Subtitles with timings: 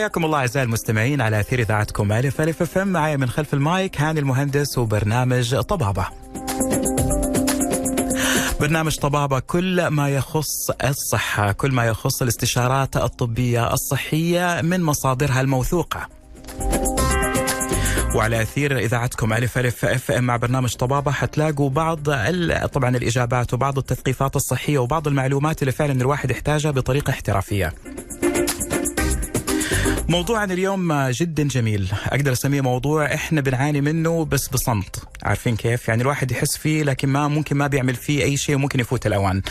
[0.00, 4.20] حياكم الله أعزائي المستمعين على أثير إذاعتكم ألف ألف FM معي من خلف المايك هاني
[4.20, 6.06] المهندس وبرنامج طبابة.
[8.60, 16.08] برنامج طبابة كل ما يخص الصحة كل ما يخص الاستشارات الطبية الصحية من مصادرها الموثوقة
[18.14, 21.98] وعلى أثير إذاعتكم ألف ألف FM مع برنامج طبابة حتلاقوا بعض
[22.72, 27.72] طبعا الإجابات وبعض التثقيفات الصحية وبعض المعلومات اللي فعلا الواحد يحتاجها بطريقة احترافية.
[30.10, 31.92] موضوعنا اليوم جدا جميل.
[32.06, 35.02] أقدر أسميه موضوع إحنا بنعاني منه بس بصمت.
[35.22, 38.80] عارفين كيف؟ يعني الواحد يحس فيه لكن ما ممكن ما بيعمل فيه أي شيء ممكن
[38.80, 39.42] يفوت الأوان.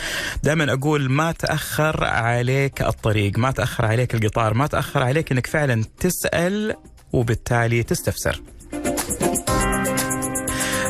[0.42, 5.84] دائما أقول ما تأخر عليك الطريق ما تأخر عليك القطار ما تأخر عليك إنك فعلا
[6.00, 6.74] تسأل
[7.12, 8.42] وبالتالي تستفسر.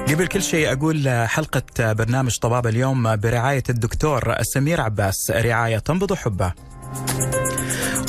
[0.08, 6.52] قبل كل شيء أقول حلقة برنامج طباب اليوم برعاية الدكتور سمير عباس رعاية تنبض حبه.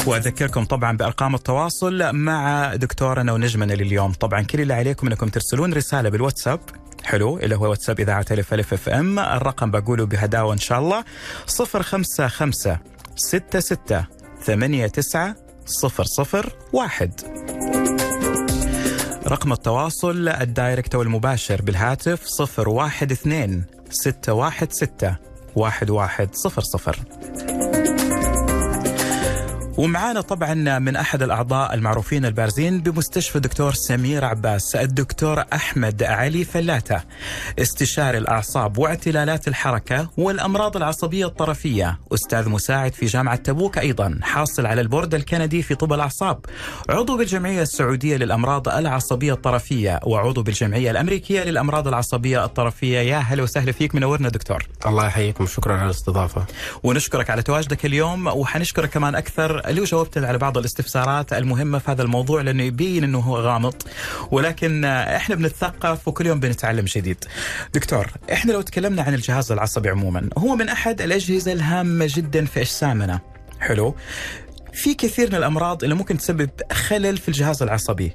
[0.07, 4.11] وأذكركم طبعا بأرقام التواصل مع دكتورنا ونجمنا لليوم.
[4.11, 6.59] طبعا كل اللي عليكم إنكم ترسلون رسالة بالواتساب.
[7.03, 7.37] حلو.
[7.37, 9.19] اللي هو واتساب إذاعة الف ألف FM.
[9.19, 11.03] الرقم بقوله بهداوة إن شاء الله.
[11.47, 12.77] 055
[13.15, 14.05] 66
[14.45, 15.35] 89
[16.73, 17.11] 001
[19.27, 25.17] رقم التواصل ال direct أو المباشر بالهاتف 012 616
[25.55, 27.50] 1100
[29.77, 37.01] ومعانا طبعا من أحد الأعضاء المعروفين البارزين بمستشفى دكتور سمير عباس الدكتور أحمد علي فلاته.
[37.59, 41.99] استشاري الأعصاب واعتلالات الحركة والأمراض العصبية الطرفية.
[42.13, 46.45] أستاذ مساعد في جامعة تبوك أيضا حاصل على البورد الكندي في طب الأعصاب.
[46.89, 52.99] عضو بالجمعية السعودية للأمراض العصبية الطرفية وعضو بالجمعية الأمريكية للأمراض العصبية الطرفية.
[52.99, 54.67] يا هلا وسهلا فيك منورنا دكتور.
[54.85, 56.45] الله يحييكم شكرا على الاستضافة.
[56.83, 62.03] ونشكرك على تواجدك اليوم وحنشكرك كمان أكثر اللي جاوبت على بعض الاستفسارات المهمة في هذا
[62.03, 63.75] الموضوع لأنه يبين إنه هو غامض
[64.31, 67.25] ولكن إحنا بنتثقف وكل يوم بنتعلم جديد.
[67.73, 72.59] دكتور إحنا لو تكلمنا عن الجهاز العصبي عموما هو من أحد الأجهزة الهامة جدا في
[72.61, 73.19] أجسامنا.
[73.59, 73.95] حلو؟
[74.73, 78.11] في كثير من الأمراض اللي ممكن تسبب خلل في الجهاز العصبي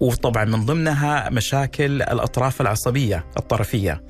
[0.00, 4.02] وطبعا من ضمنها مشاكل الأطراف العصبية الطرفية.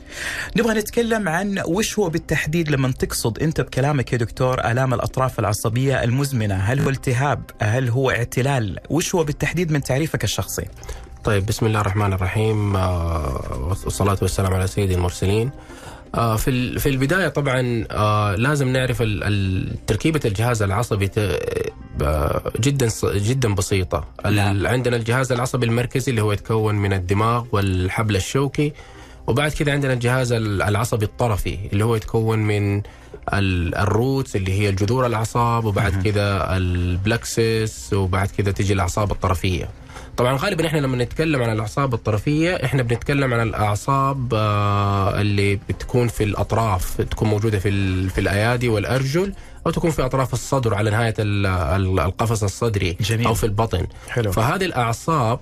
[0.56, 6.04] نبغى نتكلم عن وش هو بالتحديد لما تقصد أنت بكلامك يا دكتور آلام الأطراف العصبية
[6.04, 10.64] المزمنة، هل هو التهاب؟ هل هو اعتلال؟ وش هو بالتحديد من تعريفك الشخصي؟
[11.24, 15.50] طيب بسم الله الرحمن الرحيم والصلاة والسلام على سيد المرسلين.
[16.14, 17.62] في في البداية طبعا
[18.36, 19.02] لازم نعرف
[19.86, 21.10] تركيبة الجهاز العصبي
[22.60, 24.04] جدا جدا بسيطة.
[24.30, 24.66] نعم.
[24.66, 28.72] عندنا الجهاز العصبي المركزي اللي هو يتكون من الدماغ والحبل الشوكي
[29.26, 32.82] وبعد كده عندنا الجهاز العصبي الطرفي اللي هو يتكون من
[33.32, 39.68] ال roots اللي هي الجذور الأعصاب وبعد كده ال plexus وبعد كده تيجي الأعصاب الطرفية.
[40.16, 44.34] طبعا غالبا إحنا لما نتكلم عن الأعصاب الطرفية إحنا بنتكلم عن الأعصاب
[45.20, 49.32] اللي بتكون في الأطراف تكون موجودة في في الأيادي والأرجل.
[49.66, 53.26] أو تكون في أطراف الصدر على نهاية القفص الصدري جميل.
[53.26, 54.32] أو في البطن حلو.
[54.32, 55.40] فهذه الأعصاب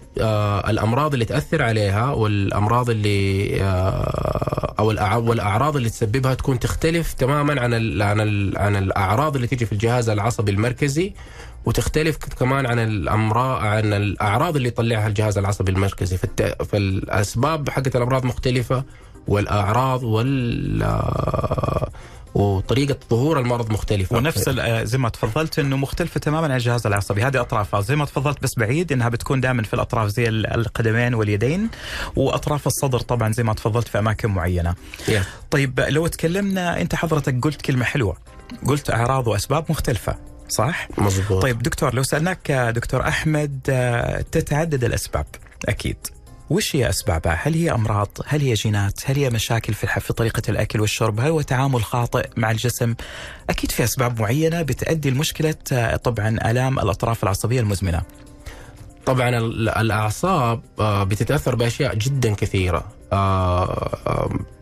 [0.69, 3.59] الأمراض اللي تأثر عليها والأمراض اللي
[4.79, 4.87] أو
[5.29, 9.73] والأعراض اللي تسببها تكون تختلف تماما عن ال عن ال عن الأعراض اللي تيجي في
[9.73, 11.13] الجهاز العصبي المركزي
[11.65, 16.63] وتختلف كمان عن الامراض عن الأعراض اللي يطلعها الجهاز العصبي المركزي فالت...
[16.63, 18.85] فالأسباب حقت الأمراض مختلفة
[19.29, 20.83] والأعراض وال
[22.35, 24.17] وطريقة ظهور المرض مختلفة.
[24.17, 24.49] ونفس
[24.83, 27.23] زي ما تفضلت إنه مختلفة تماما عن الجهاز العصبي.
[27.23, 27.81] هذه أطرافها.
[27.81, 31.69] زي ما تفضلت بس بعيد إنها بتكون دائما في الأطراف زي القدمين واليدين
[32.17, 34.75] وأطراف الصدر طبعا زي ما تفضلت في أماكن معينة.
[35.07, 35.13] yeah.
[35.51, 38.17] طيب لو تكلمنا أنت حضرتك قلت كلمة حلوة.
[38.67, 40.17] قلت أعراض وأسباب مختلفة
[40.49, 41.43] صح؟ مظبوط.
[41.43, 43.61] طيب دكتور لو سألناك دكتور أحمد
[44.33, 45.27] تتعدد الأسباب
[45.69, 45.97] أكيد.
[46.51, 50.43] وش هي أسبابها؟ هل هي أمراض؟ هل هي جينات؟ هل هي مشاكل في في طريقة
[50.49, 52.95] الأكل والشرب؟ هل هو تعامل خاطئ مع الجسم؟
[53.51, 55.55] أكيد في أسباب معينة بتؤدي لمشكله
[56.05, 58.03] طبعا آلام الأطراف العصبية المزمنة.
[59.07, 59.29] طبعا
[59.81, 62.85] الأعصاب بتتأثر بأشياء جدا كثيرة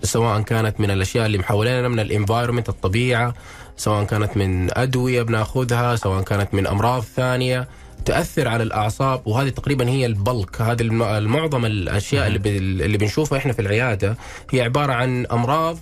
[0.02, 3.35] سواء كانت من الأشياء اللي حوالينا من الإنفايرمنت الطبيعة
[3.76, 7.69] سواء كانت من أدوية بناخذها سواء كانت من أمراض ثانية
[8.04, 13.62] تاثر على الأعصاب وهذه تقريبا هي البلك هذه المعظم الأشياء اللي اللي بنشوفها إحنا في
[13.62, 14.16] العيادة
[14.50, 15.78] هي عبارة عن أمراض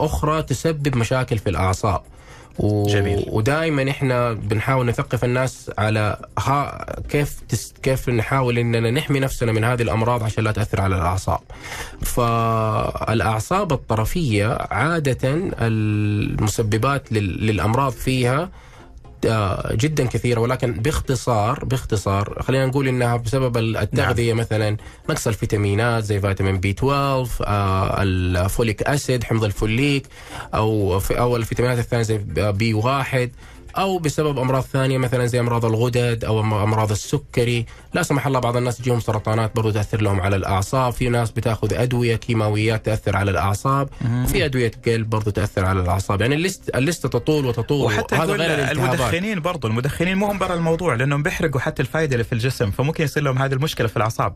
[0.00, 2.02] أخرى تسبب مشاكل في الأعصاب
[2.58, 2.86] و...
[2.86, 3.24] جميل.
[3.28, 7.74] ودائما إحنا بنحاول نثقف الناس على ها كيف تس...
[7.82, 11.40] كيف نحاول إننا نحمي نفسنا من هذه الأمراض عشان لا تأثر على الأعصاب.
[12.02, 17.46] فالأعصاب الطرفية عاده المسببات لل...
[17.46, 18.48] للأمراض فيها آه،
[19.72, 24.76] جدا كثيرة ولكن باختصار باختصار خلينا نقول إنها بسبب التغذية مثلا
[25.10, 30.06] نقص الفيتامينات زي فيتامين B 12 آه، ال folic acid حمض الفوليك
[30.54, 33.30] أو أو الفيتامينات الثانية زي B 1
[33.78, 37.66] أو بسبب أمراض ثانية مثلا زي أمراض الغدد أو أمراض السكري.
[37.94, 40.92] لا سمح الله بعض الناس تجيهم سرطانات برضو تأثر لهم على الأعصاب.
[40.92, 43.88] في ناس بتأخذ أدوية كيماويات تأثر على الأعصاب.
[44.24, 46.20] وفي أدوية قلب برضو تأثر على الأعصاب.
[46.20, 50.54] يعني ال list الليسته تطول وتطول وحتى هذا غير المدخنين برضو المدخنين مو هم برا
[50.54, 54.34] الموضوع لأنهم بيحرقوا حتى الفائده اللي في الجسم فممكن يصير لهم هذه المشكلة في الأعصاب.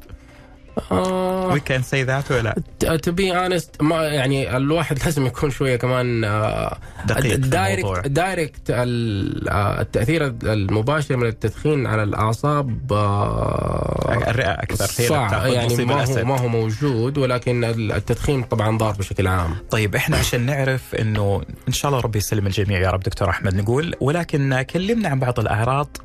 [0.90, 2.54] وي كان سي ذات ولا
[3.02, 10.26] تو بي اونست ما يعني الواحد لازم يكون شوية كمان آه، دقيق direct direct التأثير
[10.42, 15.46] المباشر من التدخين على الأعصاب آه، الرئه أكثر هي صعب.
[15.46, 19.56] يعني ما هو ما هو موجود ولكن التدخين طبعا ضار بشكل عام.
[19.70, 23.54] طيب إحنا عشان نعرف إنه إن شاء الله ربي يسلم الجميع يا رب دكتور أحمد
[23.54, 25.96] نقول ولكن كلمنا عن بعض الأعراض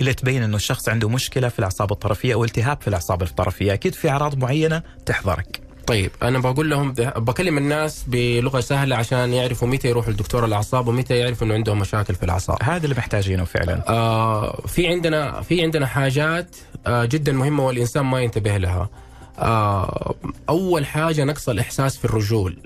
[0.00, 3.94] اللي تبين إنه الشخص عنده مشكلة في الأعصاب الطرفية أو التهاب في الأعصاب الطرفية، أكيد
[3.94, 5.60] في أعراض معينة تحضرك.
[5.86, 11.16] طيب أنا بقول لهم بكلم الناس بلغة سهلة عشان يعرفوا متى يروحوا لدكتور الأعصاب ومتى
[11.16, 12.58] يعرفوا إنه عندهم مشاكل في الأعصاب.
[12.62, 13.84] هذا اللي محتاجينه فعلا.
[13.88, 16.56] آه في عندنا في عندنا حاجات
[16.86, 18.88] آه جدا مهمة والإنسان ما ينتبه لها.
[19.38, 20.14] آه
[20.48, 22.56] أول حاجة نقص الإحساس في الرجول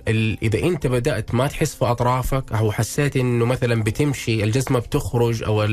[0.42, 5.64] إذا أنت بدأت ما تحس في أطرافك أو حسيت إنه مثلا بتمشي الجزمه بتخرج أو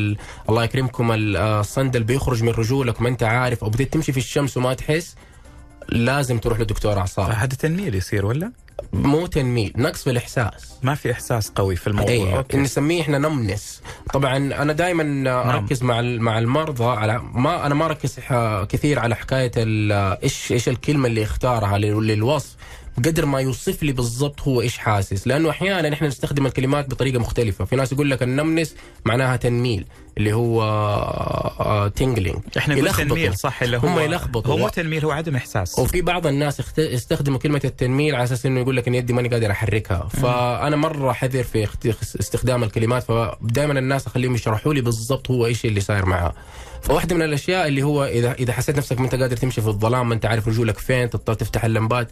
[0.50, 4.74] الله يكرمكم الصندل بيخرج من رجولك ما أنت عارف أو بديت تمشي في الشمس وما
[4.74, 5.16] تحس
[5.90, 8.52] لازم تروح لدكتور أعصاب هذا تنميل يصير ولا؟
[8.94, 12.38] مو تنميل نقص في الإحساس ما في إحساس قوي في الموضوع أيه.
[12.38, 12.58] أوكي.
[12.58, 13.82] نسميه إحنا نمنس
[14.14, 15.50] طبعا أنا دائما نعم.
[15.50, 18.20] أركز مع مع المرضى على ما أنا ما أركز
[18.70, 19.52] كثير على حكاية
[20.24, 22.56] إيش إيش الكلمة اللي اختارها للوصف
[22.98, 25.28] بقدر ما يوصف لي بالضبط هو إيش حاسس.
[25.28, 27.66] لأنه أحيانا إحنا نستخدم الكلمات بطريقة مختلفة.
[27.66, 28.76] في ناس يقول لك ال numbness
[29.06, 29.86] معناها تنميل
[30.18, 34.54] اللي هو tingling آه، إحنا نقول تنميل صح اللي هو هم يلخبطوا.
[34.54, 35.80] هو مو تنميل هو عدم إحساس.
[35.80, 39.52] وفي بعض الناس يستخدموا كلمة التنميل على أساس إنه يقول لك إن يدي ماني قادر
[39.52, 40.08] أحركها.
[40.08, 41.68] فأنا مرة حذر في
[42.20, 43.04] استخدام الكلمات.
[43.04, 46.34] فدائما الناس أخليهم يشرحوا لي بالضبط هو إيش اللي صاير معاه.
[46.82, 50.10] فواحدة من الأشياء اللي هو اذا إذا حسيت نفسك ما أنت قادر تمشي في الظلام
[50.10, 52.08] ما أنت عارف رجولك فين تضطر تفتح اللمبات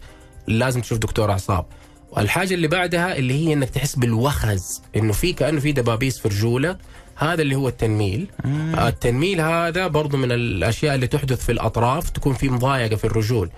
[0.48, 1.66] لازم تشوف دكتور أعصاب.
[2.12, 6.78] والحاجة اللي بعدها اللي هي إنك تحس بالوخز إنه في كأنه في دبابيس في رجولك
[7.16, 8.28] هذا اللي هو التنميل.
[8.46, 8.76] مم.
[8.80, 13.50] التنميل هذا برضو من الأشياء اللي تحدث في الأطراف تكون في مضايقة في الرجول.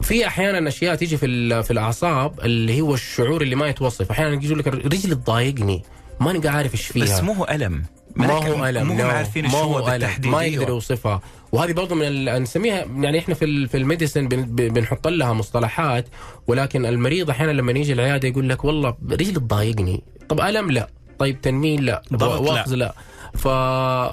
[0.00, 4.10] في أحيانا أشياء تيجي في في الأعصاب اللي هو الشعور اللي ما يتوصف.
[4.10, 5.82] أحيانا يجي لك رجلي تضايقني
[6.20, 7.04] ماني عارف إيش فيها.
[7.04, 7.84] بس مو هو ألم.
[8.16, 10.30] ما هو الم مو عارفين ما هو بالتحديد.
[10.30, 11.20] ما يقدر يوصفها.
[11.52, 12.42] وهذه برضه من ال...
[12.42, 14.42] نسميها يعني إحنا في في الميديسن بن...
[14.68, 16.08] بنحط لها مصطلحات
[16.46, 20.02] ولكن المريض أحيانا لما يجي العيادة يقول لك والله رجلي تضايقني.
[20.28, 20.88] طب الم لا
[21.18, 22.76] طيب تنميل لا ضغط لا.
[22.76, 22.94] لا.
[23.34, 23.48] ف...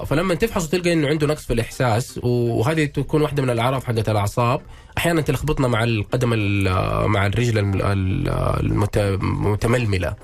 [0.06, 4.60] فلما تفحص وتلقى إنه عنده نقص في الإحساس وهذه تكون واحدة من الاعراض حقت الأعصاب
[4.98, 6.28] أحيانا تلخبطنا مع القدم
[7.10, 7.58] مع الرجل
[8.96, 10.14] المتململة.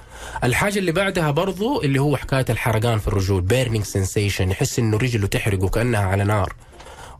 [0.45, 5.27] الحاجة اللي بعدها برضو اللي هو حكاية الحرقان في الرجول بيرنينج سensation يحس إنه رجله
[5.27, 6.53] تحرقه كانها على نار.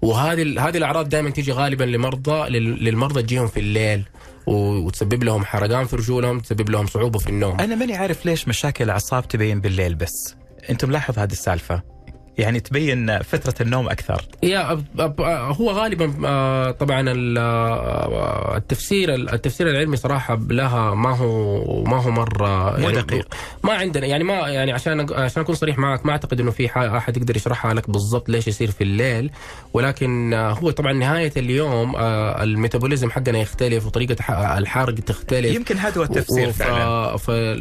[0.03, 4.05] وهذه هذه الأعراض دائما تيجي غالبا لمرضى للمرضى تجيهم في الليل
[4.47, 7.61] وتسبب لهم حرقان في رجولهم تسبب لهم صعوبة في النوم.
[7.61, 10.35] أنا ماني عارف ليش مشاكل الأعصاب تبين بالليل بس.
[10.71, 11.96] انت ملاحظ هذه السالفة؟
[12.39, 14.23] يعني تبين فترة النوم أكثر.
[14.43, 14.85] يا
[15.31, 17.05] هو غالبا آه، طبعا
[17.39, 23.35] آه، التفسير التفسير العلمي صراحة لها ما هو ما هو مرة يعني دقيق.
[23.65, 26.67] ما عندنا يعني ما يعني عشان عشان أكون صريح معك ما أعتقد إنه في
[26.97, 29.31] أحد يقدر يشرحها لك بالضبط ليش يصير في الليل.
[29.73, 34.17] ولكن آه، هو طبعا نهاية اليوم الميتابوليزم حقنا يختلف وطريقة
[34.59, 35.55] الحرق تختلف.
[35.55, 37.17] يمكن هذا هو التفسير فعلا.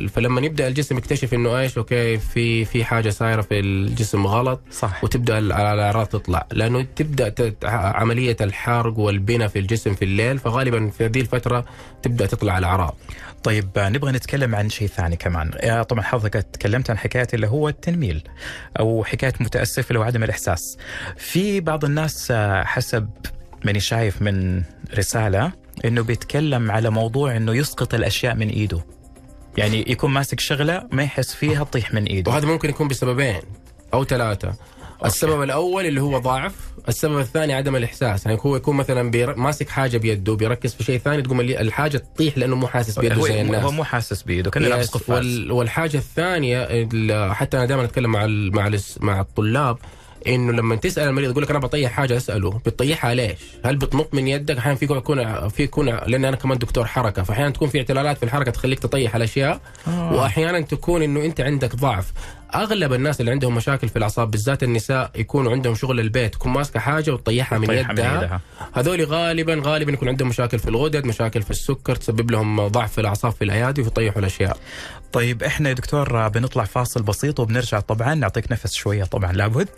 [0.08, 4.65] فلما يبدأ الجسم يكتشف إنه إيش أوكي في في حاجة صايرة في الجسم غلط.
[4.72, 6.48] صح وتبدأ الاعراض تطلع.
[6.52, 11.66] لأنه تبدأ عملية الحرق والبناء في الجسم في الليل فغالبا في هذه الفترة
[12.04, 12.98] تبدأ تطلع الأعراض.
[13.44, 15.52] طيب نبغى نتكلم عن شيء ثاني كمان.
[15.90, 18.24] طبعا حضرتك تكلمت عن حكايه اللي هو التنميل
[18.80, 20.78] أو حكايه متاسف لو عدم الإحساس.
[21.18, 22.32] في بعض الناس
[22.64, 23.10] حسب
[23.66, 24.64] ماني شايف من
[24.98, 25.52] رسالة
[25.86, 28.86] إنه بيتكلم على موضوع إنه يسقط الأشياء من إيده.
[29.58, 32.32] يعني يكون ماسك شغلة ما يحس فيها تطيح من إيده.
[32.32, 33.42] وهذا ممكن يكون بسببين.
[33.94, 34.54] أو ثلاثة.
[35.06, 36.54] السبب الأول اللي هو ضعف
[36.88, 38.26] السبب الثاني عدم الإحساس.
[38.26, 39.36] يعني هو يكون مثلا بير...
[39.36, 43.42] ماسك حاجة بيده بيركز في شيء ثاني تقوم الحاجة تطيح لأنه مو حاسس بيده زي
[43.42, 43.64] الناس.
[43.64, 45.18] هو مو حاسس بيده كأنه لابس قفاز.
[45.18, 45.52] وال...
[45.52, 46.88] والحاجة الثانية
[47.34, 48.56] حتى أنا دائما أتكلم مع ال...
[48.56, 48.80] مع ال...
[49.00, 49.78] مع الطلاب
[50.28, 54.28] إنه لما تسأل المريض يقول لك أنا بطيح حاجة أسأله بتطيحها ليش؟ هل بتنط من
[54.28, 58.18] يدك؟ أحيانا في يكون في يكون لأن أنا كمان دكتور حركة فاحيانا تكون في اعتلالات
[58.18, 60.14] في الحركة تخليك تطيح الاشياء آه.
[60.14, 62.14] واحيانا تكون إنه أنت عندك ضعف.
[62.56, 66.80] أغلب الناس اللي عندهم مشاكل في الأعصاب بالذات النساء يكون عندهم شغل البيت تكون ماسكة
[66.80, 68.18] حاجة وتطيحها من طيحها من يدها.
[68.24, 68.42] يدها.
[68.74, 73.02] هذول غالبا غالبا يكون عندهم مشاكل في الغدد مشاكل في السكر تسبب لهم ضعف في
[73.02, 74.58] الأعصاب في الأيادي ويطيحوا الأشياء.
[75.14, 79.04] طيب إحنا يا دكتور بنطلع فاصل بسيط وبنرجع طبعا نعطيك نفس شوية.
[79.04, 79.70] طبعا لابد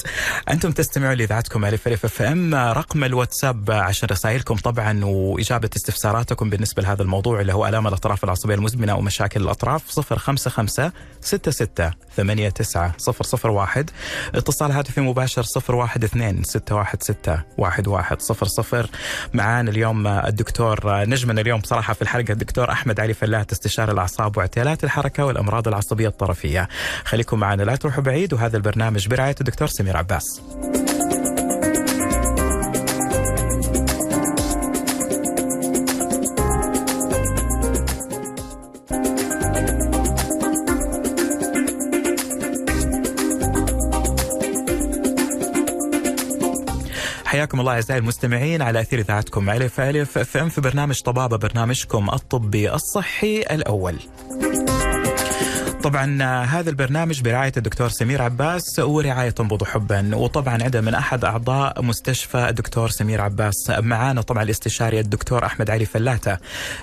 [0.49, 6.83] أنتم تستمعوا لإذاعتكم ألف ألف أف أم رقم الواتساب عشان رسائلكم طبعا وإجابة استفساراتكم بالنسبة
[6.83, 10.91] لهذا الموضوع اللي هو ألام الأطراف العصبية المزمنة ومشاكل الأطراف 055
[11.21, 12.66] 66 89
[13.45, 13.89] 001
[14.35, 18.85] اتصال هاتفي مباشر 012 616 1100
[19.33, 24.83] معانا اليوم الدكتور نجمنا اليوم بصراحة في الحلقة الدكتور أحمد علي فلات استشاري الأعصاب واعتلالات
[24.83, 26.67] الحركة والأمراض العصبية الطرفية.
[27.03, 30.41] خليكم معنا لا تروحوا بعيد وهذا البرنامج برعاية الدكتور سمير عباس.
[47.37, 53.41] حياكم الله أعزائي المستمعين على أثير إذاعتكم ألف ألف في برنامج طبابة برنامجكم الطبي الصحي
[53.41, 53.95] الأول.
[55.83, 60.15] طبعا هذا البرنامج برعاية الدكتور سمير عباس ورعاية تنبض حبا.
[60.15, 63.69] وطبعا عندنا من أحد أعضاء مستشفى الدكتور سمير عباس.
[63.69, 66.37] معانا طبعا الاستشاري الدكتور أحمد علي فلاتة.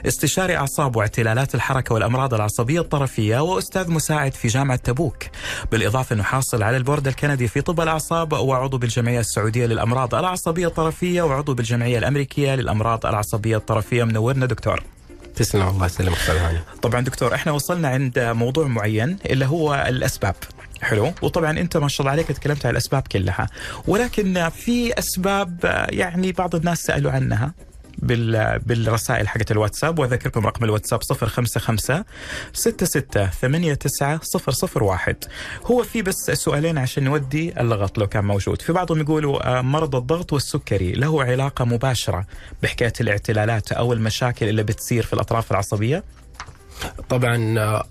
[0.07, 5.23] استشاري أعصاب واعتلالات الحركة والأمراض العصبية الطرفية وأستاذ مساعد في جامعة تبوك.
[5.73, 11.23] بالإضافة أنه حاصل على البورد الكندي في طب الأعصاب وعضو بالجمعية السعودية للأمراض العصبية الطرفية
[11.23, 14.05] وعضو بالجمعية الأمريكية للأمراض العصبية الطرفية.
[14.05, 14.83] منورنا دكتور.
[15.37, 15.69] تسلم.
[15.69, 16.17] الله يسلمك
[16.83, 20.35] طبعا دكتور إحنا وصلنا عند موضوع معين اللي هو الأسباب.
[20.83, 23.47] حلو؟ وطبعا أنت ما شاء الله عليك تكلمت عن الأسباب كلها.
[23.87, 27.55] ولكن في أسباب يعني بعض الناس سألوا عنها.
[28.07, 32.05] بالرسائل حقت الواتساب وأذكركم رقم الواتساب 055
[32.53, 33.03] 66
[33.71, 34.19] 89
[34.89, 35.17] 001
[35.65, 38.63] هو في بس سؤالين عشان نودي اللغط لو كان موجود.
[38.63, 42.27] في بعضهم يقولوا مرض الضغط والسكري له علاقة مباشرة
[42.63, 46.05] بحكاية الاعتلالات أو المشاكل اللي بتصير في الأطراف العصبية؟
[47.09, 47.37] طبعا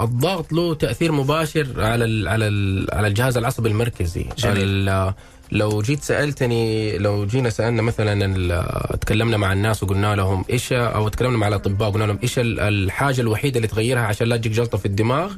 [0.01, 4.25] الضغط له تأثير مباشر على ال على ال على الجهاز العصبي المركزي.
[4.38, 5.13] جميل.
[5.53, 11.38] لو جيت سألتني لو جينا سألنا مثلا تكلمنا مع الناس وقلنا لهم إيش أو تكلمنا
[11.38, 15.33] مع الأطباء وقلنا لهم إيش الحاجة الوحيدة اللي تغيرها عشان لا تجيك جلطة في الدماغ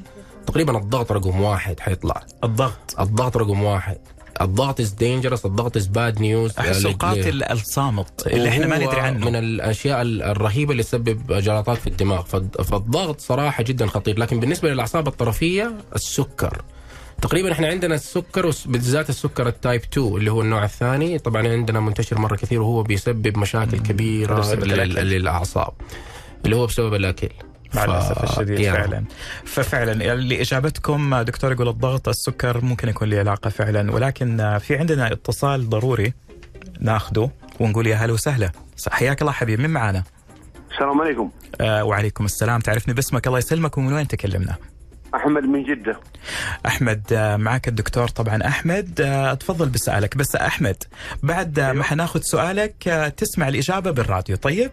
[0.48, 2.24] تقريبا الضغط رقم واحد حيطلع.
[2.44, 3.00] الضغط.
[3.00, 3.98] الضغط رقم واحد.
[4.42, 9.26] الضغط is dangerous الضغط is bad news أحس القاتل الصامت اللي إحنا ما ندري عنه.
[9.26, 12.22] من الأشياء الرهيبة اللي تسبب جلطات في الدماغ.
[12.64, 14.20] فالضغط صراحة جدا خطير.
[14.20, 16.62] لكن بالنسبة للأعصاب الطرفية السكر.
[17.22, 21.20] تقريبا إحنا عندنا السكر بالذات السكر ال type 2 اللي هو النوع الثاني.
[21.20, 25.74] طبعا عندنا منتشر مرة كثير وهو بيسبب مشاكل كبيرة للأعصاب
[26.46, 27.30] اللي هو بسبب الأكل.
[27.74, 28.78] مع الأسف الشديد يعني.
[28.78, 29.04] فعلا.
[29.46, 35.70] ففعلا لإجابتكم دكتور يقول الضغط السكر ممكن يكون له علاقة فعلا ولكن في عندنا اتصال
[35.70, 36.14] ضروري
[36.80, 38.52] ناخذه ونقول يا هلا وسهلا.
[38.90, 40.04] حياك الله حبيبي من معانا؟
[40.72, 41.32] السلام عليكم.
[41.62, 42.60] آه وعليكم السلام.
[42.60, 44.56] تعرفني باسمك الله يسلمك ومن وين تكلمنا؟
[45.16, 46.00] أحمد من جدة.
[46.66, 48.40] أحمد معك الدكتور طبعا.
[48.48, 48.94] أحمد
[49.40, 50.18] تفضل بسؤالك.
[50.18, 50.84] بس أحمد
[51.24, 52.84] بعد ما حناخذ سؤالك
[53.18, 54.36] تسمع الإجابة بالراديو.
[54.36, 54.72] طيب؟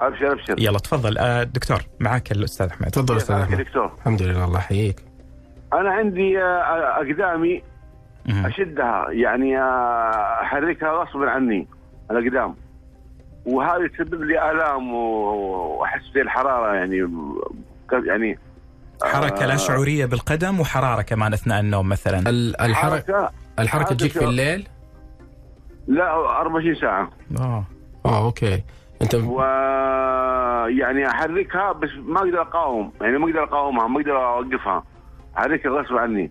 [0.00, 0.54] أبشر أبشر.
[0.58, 1.44] يلا تفضل.
[1.44, 2.90] دكتور معك الأستاذ أحمد.
[2.90, 3.58] تفضل أستاذ أحمد.
[3.58, 3.92] دكتور.
[3.98, 4.96] الحمد لله الله يحييك.
[5.72, 7.62] أنا عندي أقدامي
[8.28, 9.62] أشدها يعني
[10.42, 11.66] أحركها غصبا عني
[12.10, 12.54] الأقدام.
[13.46, 17.08] وهذا يسبب لي آلام وأحس بالحرارة يعني
[17.92, 18.38] يعني
[19.04, 22.30] حركة لا شعورية بالقدم وحرارة كمان أثناء النوم مثلا.
[22.64, 24.68] الحركه الحركة تجيك في الليل؟
[25.88, 27.10] لا 24 ساعة.
[27.40, 27.64] آه.
[28.06, 28.62] آه okay.
[29.02, 29.40] انت و
[30.78, 32.92] يعني أحركها بس ما أقدر أقاوم.
[33.00, 34.84] يعني ما أقدر أقاومها ما أقدر أوقفها.
[35.38, 36.30] أحركها غصب عني.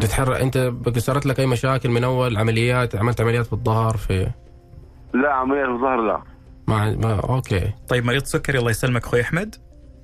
[0.00, 4.30] تتحرك أنت صارت لك أي مشاكل من أول عمليات عملت عمليات في الظهر في
[5.14, 6.22] لا عمليات في الظهر لا.
[6.68, 7.72] ما, ما okay.
[7.88, 9.56] طيب مريض سكري الله يسلمك أخوي أحمد.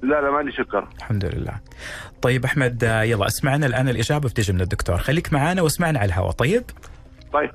[0.02, 1.60] لا لا ما عندي سكر الحمد لله.
[2.22, 4.98] طيب أحمد يلا اسمعنا الآن الإجابة بتجي من الدكتور.
[4.98, 6.30] خليك معانا واسمعنا على الهواء.
[6.30, 6.64] طيب؟
[7.32, 7.50] طيب.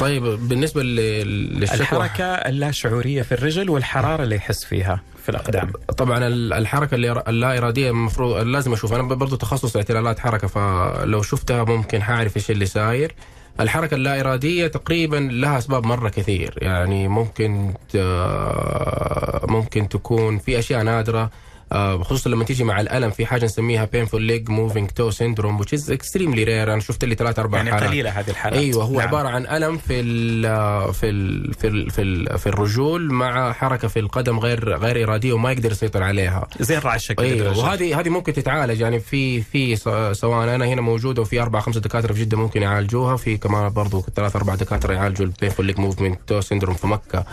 [0.00, 1.80] طيب بالنسبة للشكوى.
[1.80, 5.72] الحركة اللا شعوريه في الرجل والحرارة اللي يحس فيها في الأقدام.
[5.98, 8.92] طبعا الحركة اللي اللا إرادية المفروض لازم أشوف.
[8.92, 13.14] أنا برضو تخصص اعتلالات حركة فلو شفتها ممكن حاعرف إيش اللي ساير
[13.60, 16.54] الحركة اللا إرادية تقريبا لها أسباب مرة كثير.
[16.62, 17.74] يعني ممكن
[19.48, 21.30] ممكن تكون في أشياء نادرة آه،
[22.02, 25.90] خصوصا لما تيجي مع الألم في حاجة نسميها painful leg moving toe syndrome which is
[25.90, 26.68] extremely rare.
[26.68, 27.88] أنا شفت لي ثلاث أربع يعني حالات.
[27.88, 28.58] قليلة هذه الحالات.
[28.58, 29.08] أيوه هو نعم.
[29.08, 33.88] عبارة عن ألم في ال في ال في ال في, ال في الرجول مع حركة
[33.88, 36.48] في القدم غير غير إرادية وما يقدر يسيطر عليها.
[36.60, 37.58] زي الرعشه كذا أيوه.
[37.58, 38.80] وهذه هذه ممكن تتعالج.
[38.80, 39.76] يعني في في
[40.14, 43.16] سواء أنا هنا موجودة وفي أربع خمسة دكاترة في جدة ممكن يعالجوها.
[43.16, 47.24] في كمان برضو ثلاث أربع دكاترة يعالجوا ال painful leg movement toe syndrome في مكة.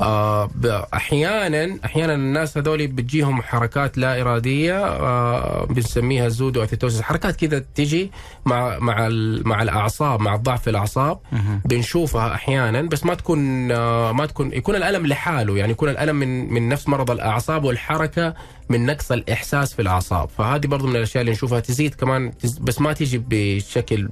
[0.00, 0.50] آه
[0.94, 7.02] أحيانا أحيانا الناس هذول بتجيهم حركات لا إرادية آه بنسميها pseudoathetosis.
[7.02, 8.10] حركات كذا تجي
[8.44, 9.08] مع مع
[9.44, 11.18] مع الأعصاب مع الضعف في الاعصاب.
[11.64, 16.52] بنشوفها أحيانا بس ما تكون آه، ما تكون يكون الألم لحاله يعني يكون الألم من
[16.52, 18.34] من نفس مرض الأعصاب والحركة
[18.68, 20.28] من نقص الإحساس في الأعصاب.
[20.28, 24.08] فهذه برضو من الأشياء اللي نشوفها تزيد كمان بس ما تيجي بشكل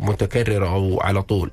[0.00, 1.50] متكرر أو على طول.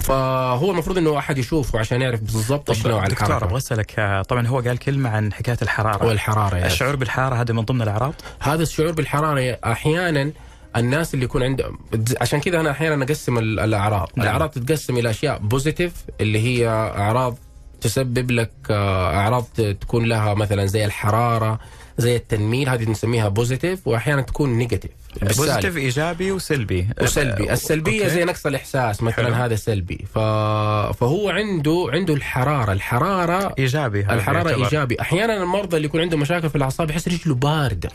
[0.00, 4.22] فهو المفروض إنه أحد يشوفه عشان يعرف بالضبط إيش نوع طب دكتور أبغى اسالك آه،
[4.22, 6.06] طبعا هو قال كلمة عن حكاية الحرارة.
[6.06, 6.66] والحرارة يعني.
[6.66, 10.32] الشعور بالحرارة هذا من ضمن الأعراض؟ هذا الشعور بالحرارة أحيانا
[10.76, 11.78] الناس اللي يكون عندهم
[12.20, 14.08] عشان كذا أنا أحيانا أقسم ال- الأعراض.
[14.16, 14.26] نعم.
[14.26, 17.36] الأعراض تتقسم إلى أشياء بوزيتيف اللي هي أعراض
[17.80, 19.44] تسبب لك آه، أعراض
[19.80, 21.58] تكون لها مثلا زي الحرارة
[21.98, 24.90] زي التنميل هذه نسميها positive واحيانا تكون negative
[25.22, 28.14] positive إيجابي وسلبي وسلبي السلبية okay.
[28.14, 29.34] زي نقص الإحساس مثلا حلو.
[29.34, 30.18] هذا سلبي ف...
[30.98, 34.64] فهو عنده عنده الحرارة الحرارة إيجابي الحرارة يعتبر.
[34.64, 37.88] إيجابي أحيانا المرضى اللي يكون عندهم مشاكل في الأعصاب يحس رجله بارده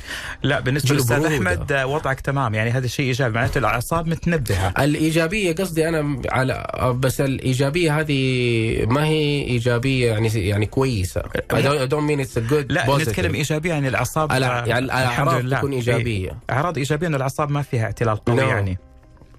[0.44, 1.25] لا بالنسبة للاستاذ.
[1.25, 6.68] أحمد وضعك تمام يعني هذا الشيء إيجابي معناته الأعصاب متنبهة الإيجابية قصدي أنا على
[7.00, 12.38] بس الإيجابية هذه ما هي إيجابية يعني يعني كويسة I don't, I don't mean it's
[12.38, 13.01] a good لا positive.
[13.01, 15.58] نتكلم إيجابية يعني الأعصاب آه، يعني لله.
[15.58, 15.74] تكون.
[15.74, 16.38] إيه.
[16.50, 18.43] أعراض إيجابية انه الأعصاب ما فيها اعتلال قوي No.
[18.43, 18.77] يعني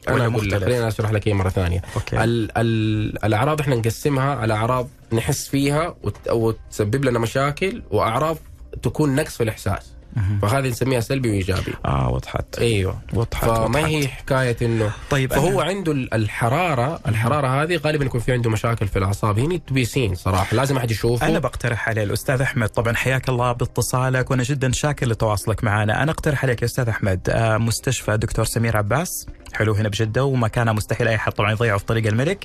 [0.09, 0.65] أنا ولا أقول لك مختلف.
[0.65, 5.49] خليني أشرح لك اياها مرة ثانية okay ال ال الأعراض إحنا نقسمها على أعراض نحس
[5.49, 8.37] فيها وت وتسبب لنا مشاكل وأعراض
[8.83, 9.93] تكون نقص في الإحساس.
[10.43, 11.75] فهذه نسميها سلبي وإيجابي.
[11.85, 12.59] آه وضحت.
[12.59, 12.99] أيوه.
[13.15, 13.85] وضحت فما وضحت.
[13.85, 18.51] هي حكاية إنه طيب فهو أنا- عنده ال- الحرارة الحرارة هذه غالبا يكون في عنده
[18.51, 19.39] مشاكل في الأعصاب.
[19.39, 21.29] هي to be seen صراحة لازم أحد يشوفه.
[21.29, 22.69] أنا بقترح عليه الأستاذ أحمد.
[22.69, 26.03] طبعا حياك الله باتصالك وأنا جدا شاكر لتواصلك معنا.
[26.03, 29.27] أنا أقترح عليك يا أستاذ أحمد آه، مستشفى دكتور سمير عباس.
[29.55, 32.45] حلو هنا بجدة ومكانه مستحيل أي حد طبعا يضيعه في طريق الملك.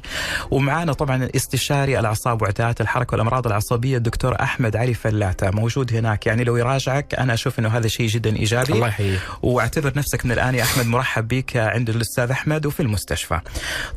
[0.51, 6.25] ومعانا طبعا استشاري الأعصاب واعتادات الحركة والأمراض العصبية الدكتور أحمد علي فلاته موجود هناك.
[6.27, 10.31] يعني لو يراجعك أنا أشوف إنه هذا شيء جدا إيجابي الله يحييك واعتبر نفسك من
[10.31, 13.39] الآن يا أحمد مرحب بك عند الأستاذ أحمد وفي المستشفى.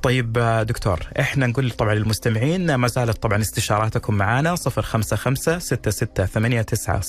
[0.03, 7.01] طيب آه، دكتور إحنا نقول طبعا للمستمعين ما زالت طبعا استشاراتكم معنا 055 6689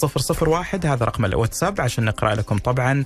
[0.41, 3.03] 001 هذا رقم الواتساب عشان نقرأ لكم طبعا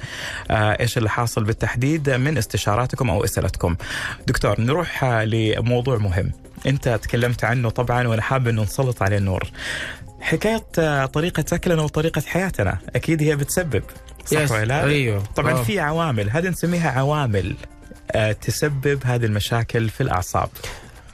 [0.52, 3.76] آه، إيش اللي حاصل بالتحديد من استشاراتكم أو أسئلتكم.
[4.28, 6.32] دكتور نروح آه، لموضوع مهم.
[6.66, 9.52] أنت تكلمت عنه طبعا وأنا حابب إنه نسلط عليه النور.
[10.22, 12.78] حكاية آه، طريقة أكلنا وطريقة حياتنا.
[12.96, 13.84] أكيد هي بتسبب.
[14.26, 15.24] صح ولا؟ لا؟ أيوه.
[15.36, 15.64] طبعا آه.
[15.64, 16.30] في عوامل.
[16.30, 17.56] هذه نسميها عوامل
[18.12, 20.50] آه، تسبب هذه المشاكل في الأعصاب.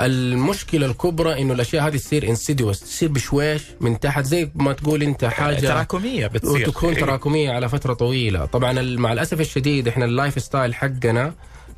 [0.01, 5.25] المشكلة الكبرى إنه الأشياء هذه تصير insidious تصير بشويش من تحت زي ما تقول أنت
[5.25, 6.69] حاجة تراكمية بتصير.
[6.69, 6.99] وتكون إيه.
[7.01, 8.45] تراكمية على فترة طويلة.
[8.45, 11.33] طبعا مع الأسف الشديد إحنا ال life style حقنا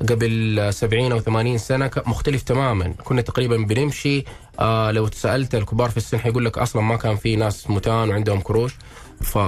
[0.08, 2.94] قبل 70 أو 80 سنة مختلف تماما.
[3.04, 4.24] كنا تقريبا بنمشي
[4.60, 8.40] آه لو سالت الكبار في السن حيقول لك أصلا ما كان في ناس متان وعندهم
[8.40, 8.74] كروش.
[9.22, 9.38] ف.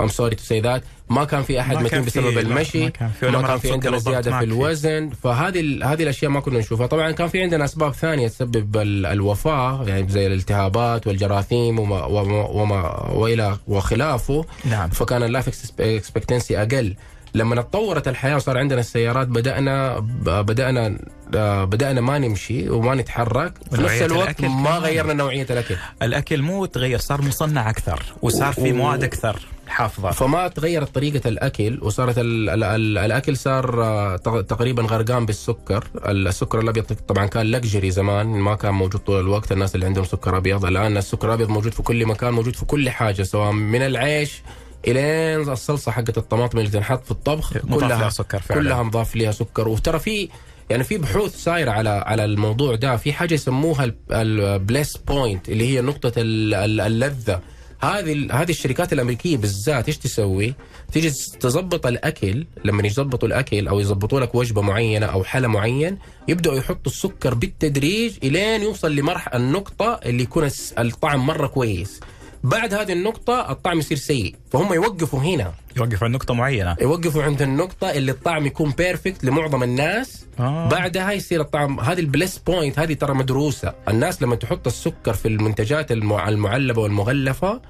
[0.00, 3.30] I'm sorry to say that ما كان في أحد متين بسبب المشي ما كان في.
[3.30, 4.44] ما كان في عندنا زيادة في.
[4.44, 5.10] الوزن.
[5.22, 5.60] فهذه
[5.92, 6.86] هذه الأشياء ما كنا نشوفها.
[6.86, 12.44] طبعا كان في عندنا أسباب ثانية تسبب ال- الوفاة يعني زي الالتهابات والجراثيم وما وما,
[12.46, 14.44] وما والى وخلافه.
[14.64, 14.90] نعم.
[14.90, 15.48] فكان ال life
[15.80, 16.94] expectancy أقل.
[17.36, 20.98] لما تطورت الحياة وصار عندنا السيارات بدأنا بدأنا
[21.34, 23.52] آه، بدأنا ما نمشي وما نتحرك.
[23.74, 24.70] في نفس الوقت ما.
[24.78, 25.76] غيرنا نوعية الأكل.
[26.02, 30.10] الأكل مو تغير صار مصنع أكثر وصار في و- مواد أكثر حافظة.
[30.10, 35.84] فما تغيرت طريقة الأكل وصارت ال ال ال الأكل صار آه، تق- تقريبا غرقان بالسكر.
[36.08, 39.52] السكر الأبيض طبعا كان luxury زمان ما كان موجود طول الوقت.
[39.52, 42.90] الناس اللي عندهم سكر أبيض الآن السكر الأبيض موجود في كل مكان موجود في كل
[42.90, 44.42] حاجة سواء من العيش
[44.88, 48.60] الين الصلصة حقت الطماطم اللي تنحط في الطبخ مضاف لها كلها سكر فعلا.
[48.60, 49.68] كلها مضاف لها سكر.
[49.68, 50.28] وترى في
[50.70, 52.96] يعني في بحوث صايره على على الموضوع ده.
[52.96, 57.40] في حاجة يسموها البليس بوينت اللي هي نقطة ال- ال- اللذة.
[57.80, 60.54] هذه هذه الشركات الأمريكية بالذات إيش تسوي؟
[60.92, 61.10] تيجي
[61.40, 62.46] تظبط الأكل.
[62.64, 68.12] لما يظبطوا الأكل أو يظبطوا لك وجبة معينة أو حلا معين يبدأوا يحطوا السكر بالتدريج
[68.22, 72.00] إلين يوصل لمرحله النقطة اللي يكون الطعم مرة كويس.
[72.46, 76.76] بعد هذه النقطة الطعم يصير سيء، فهم يوقفوا هنا، يوقف عند نقطة معينة.
[76.80, 80.26] يوقفوا عند النقطة اللي الطعم يكون perfect لمعظم الناس.
[80.40, 80.68] آه.
[80.68, 83.74] بعدها يصير الطعم هذه ال bliss point هذه ترى مدروسة.
[83.88, 87.60] الناس لما تحط السكر في المنتجات المع- المعلبة والمغلفة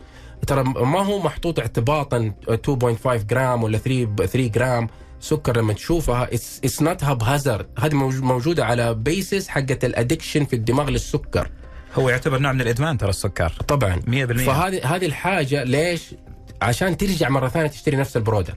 [0.47, 4.89] ترى ما هو محطوط اعتباطا 2.5 جرام ولا 3 3 جرام
[5.21, 10.57] سكر لما تشوفها it's not haphazard هذه موج- موجودة على basis حقت ال addiction في
[10.57, 11.51] الدماغ للسكر.
[11.97, 13.49] هو يعتبر نوع من الإدمان ترى السكر.
[13.69, 14.01] طبعا.
[14.07, 14.07] 100%
[14.47, 16.03] فهذه هذه الحاجة ليش؟
[16.63, 18.57] عشان ترجع مرة ثانية تشتري نفس ال product.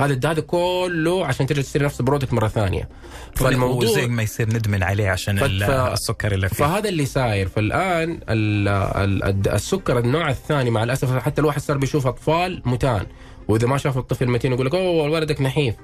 [0.00, 2.88] هذا هذا كله عشان ترجع تشتري نفس ال product مرة ثانية.
[3.36, 6.56] فالموضوع زي ما يصير ندمن عليه عشان ف- ال- ف- السكر اللي فيه.
[6.56, 7.48] فهذا اللي صاير.
[7.48, 13.06] فالآن ال ال ال السكر النوع الثاني مع الأسف حتى الواحد صار بيشوف أطفال متان.
[13.48, 15.74] وإذا ما شاف الطفل متين يقول لك أوه ولدك نحيف.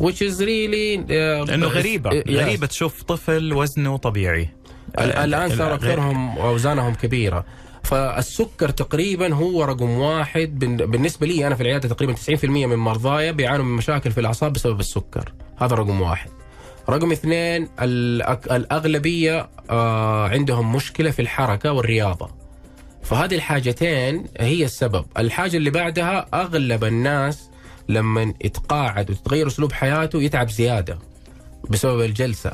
[0.00, 1.10] Which is really uh,
[1.48, 2.10] لأنه غريبة.
[2.10, 2.28] Yes.
[2.28, 4.48] غريبة تشوف طفل وزنه طبيعي.
[4.98, 7.44] الآن صار أكثرهم أوزانهم كبيرة.
[7.82, 13.64] فالسكر تقريبا هو رقم واحد بالنسبة لي أنا في العيادة تقريبا 90% من مرضايا بيعانوا
[13.64, 15.32] من مشاكل في الأعصاب بسبب السكر.
[15.56, 16.30] هذا رقم واحد.
[16.88, 17.68] رقم اثنين
[18.50, 22.30] الأغلبية آه عندهم مشكلة في الحركة والرياضة.
[23.02, 25.04] فهذه الحاجتين هي السبب.
[25.18, 27.50] الحاجة اللي بعدها أغلب الناس
[27.88, 30.98] لما يتقاعد وتتغير أسلوب حياته يتعب زيادة
[31.70, 32.52] بسبب الجلسة.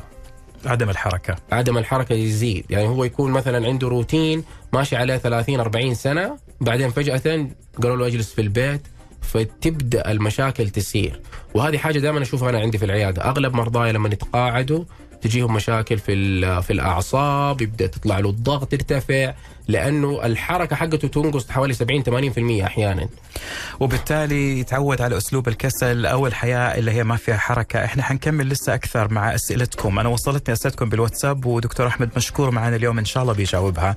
[0.65, 1.35] عدم الحركة.
[1.51, 2.65] عدم الحركة يزيد.
[2.69, 4.43] يعني هو يكون مثلا عنده روتين
[4.73, 7.47] ماشي عليه 30 40 سنة بعدين فجأة
[7.83, 8.81] قالوا له اجلس في البيت
[9.21, 11.21] فتبدأ المشاكل تسير.
[11.53, 13.23] وهذه حاجة دائما أشوفها أنا عندي في العيادة.
[13.29, 14.83] أغلب مرضاي لما يتقاعدوا
[15.21, 16.15] تجيهم مشاكل في
[16.61, 19.33] في الأعصاب يبدأ تطلع له الضغط يرتفع.
[19.67, 23.07] لأنه الحركة حقته تنقص حوالي 70 80% أحيانا.
[23.79, 28.73] وبالتالي يتعود على أسلوب الكسل أو الحياة اللي هي ما فيها حركة، إحنا حنكمل لسه
[28.73, 33.33] أكثر مع أسئلتكم، أنا وصلتني اسئلتكم بالواتساب ودكتور أحمد مشكور معنا اليوم إن شاء الله
[33.33, 33.95] بيجاوبها.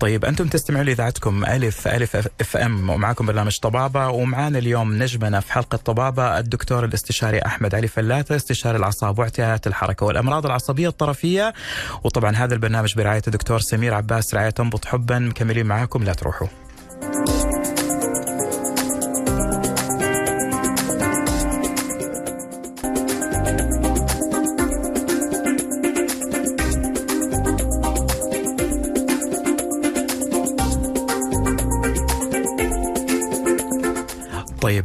[0.00, 4.08] طيب أنتم تستمعوا لإذاعتكم ألف ألف أف أم ومعكم برنامج طبابة.
[4.08, 10.06] ومعانا اليوم نجمنا في حلقة طبابة الدكتور الاستشاري أحمد علي فلاتة استشاري الأعصاب واعتيادات الحركة
[10.06, 11.54] والأمراض العصبية الطرفية.
[12.04, 14.84] وطبعا هذا البرنامج برعاية الدكتور سمير عباس رعاية تنبط
[15.18, 16.46] مكملين معاكم لا تروحوا.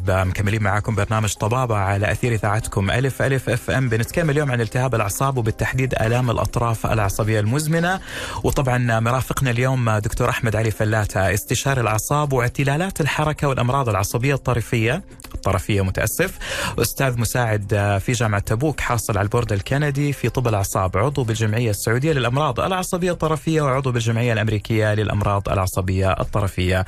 [0.07, 3.89] طيب مكملين معاكم برنامج طبابة على أثير إذاعتكم ألف ألف أف أم.
[3.89, 7.99] بنتكلم اليوم عن التهاب الأعصاب وبالتحديد آلام الأطراف العصبية المزمنة.
[8.43, 15.03] وطبعا مرافقنا اليوم دكتور أحمد علي فلاتة استشاري الأعصاب واعتلالات الحركة والأمراض العصبية الطرفية.
[15.47, 16.37] الطرفية متأسف.
[16.79, 21.69] أستاذ مساعد آه، في جامعة تبوك حاصل على البورد الكندي في طب الأعصاب عضو بالجمعية
[21.69, 26.85] السعودية للأمراض العصبية الطرفية وعضو بالجمعية الأمريكية للأمراض العصبية الطرفية.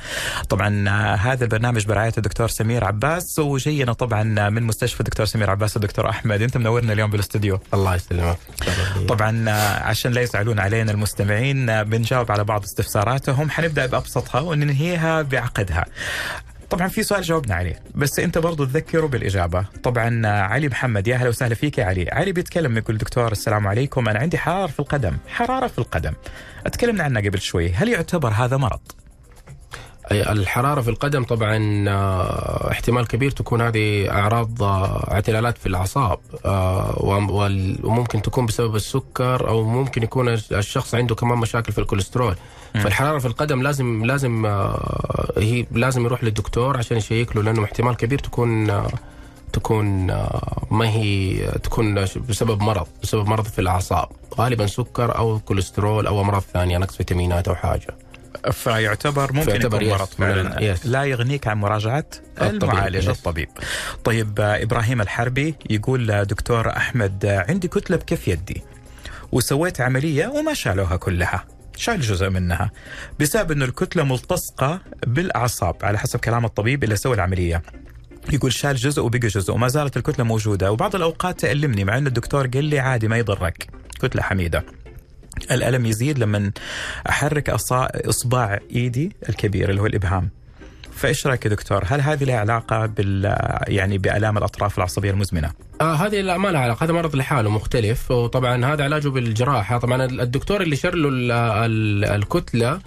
[0.48, 5.76] طبعا آه، هذا البرنامج برعاية الدكتور سمير عباس وجينا طبعا من مستشفى الدكتور سمير عباس
[5.76, 6.42] الدكتور أحمد.
[6.42, 7.58] أنت منورنا اليوم بالاستوديو.
[7.74, 8.38] الله يسلمك.
[9.08, 13.50] طبعا آه، عشان لا يزعلون علينا المستمعين آه، بنجاوب على بعض استفساراتهم.
[13.50, 15.84] حنبدأ بأبسطها وننهيها بعقدها.
[16.70, 17.82] طبعا في سؤال جاوبنا عليه.
[17.94, 19.64] بس أنت برضو تذكروا بالإجابة.
[19.82, 22.08] طبعا آه، علي محمد يا أهلا وسهلا فيك يا علي.
[22.10, 24.08] علي بيتكلم يقول دكتور السلام عليكم.
[24.08, 25.16] أنا عندي حرارة في القدم.
[25.28, 26.12] حرارة في القدم.
[26.66, 27.72] أتكلمنا عنها قبل شوي.
[27.72, 28.80] هل يعتبر هذا مرض؟
[30.12, 35.66] أي الحرارة في القدم طبعا آه، احتمال كبير تكون هذه أعراض آه، اعتلالات في
[37.30, 42.36] وال- وممكن تكون بسبب السكر أو ممكن يكون الش- الشخص عنده كمان مشاكل في الكوليسترول.
[42.74, 47.96] فالحرارة في القدم لازم لازم آه، هي لازم يروح للدكتور عشان يشيك له لأنه احتمال
[47.96, 48.88] كبير تكون آه،
[49.52, 51.94] تكون آه، ما هي تكون
[52.28, 57.48] بسبب مرض بسبب مرض في الأعصاب غالبا سكر أو كوليسترول أو أمراض ثانية نقص فيتامينات
[57.48, 57.86] أو حاجة.
[58.52, 60.62] فيعتبر ممكن فيعتبر يكون yes مرض فعلا.
[60.62, 60.86] yes.
[60.86, 62.04] لا يغنيك عن مراجعة
[62.40, 63.08] الطبيب، المعالج.
[63.08, 63.48] الطبيب.
[64.04, 68.62] طيب إبراهيم الحربي يقول دكتور أحمد عندي كتلة بكف يدي
[69.32, 71.44] وسويت عملية وما شالوها كلها.
[71.78, 72.70] شال جزء منها
[73.20, 77.62] بسبب إنه الكتلة ملتصقة بالأعصاب على حسب كلام الطبيب اللي سوى العملية.
[78.32, 80.72] يقول شال جزء وبقى جزء وما زالت الكتلة موجودة.
[80.72, 83.66] وبعض الأوقات تألمني مع إنه الدكتور قال لي عادي ما يضرك.
[84.00, 84.64] كتلة حميدة.
[85.50, 86.52] الألم يزيد لما
[87.08, 90.30] أحرك اصبع إيدي الكبير اللي هو الإبهام.
[90.98, 93.36] فايش رأيك يا دكتور؟ هل هذه لها علاقة بال
[93.68, 98.10] يعني بآلام الأطراف العصبية المزمنة؟ آه هذه لا ما لها علاقة هذا مرض لحاله مختلف
[98.10, 102.80] وطبعا هذا علاجه بالجراحة طبعا الدكتور اللي شر له ال- ال- الكتلة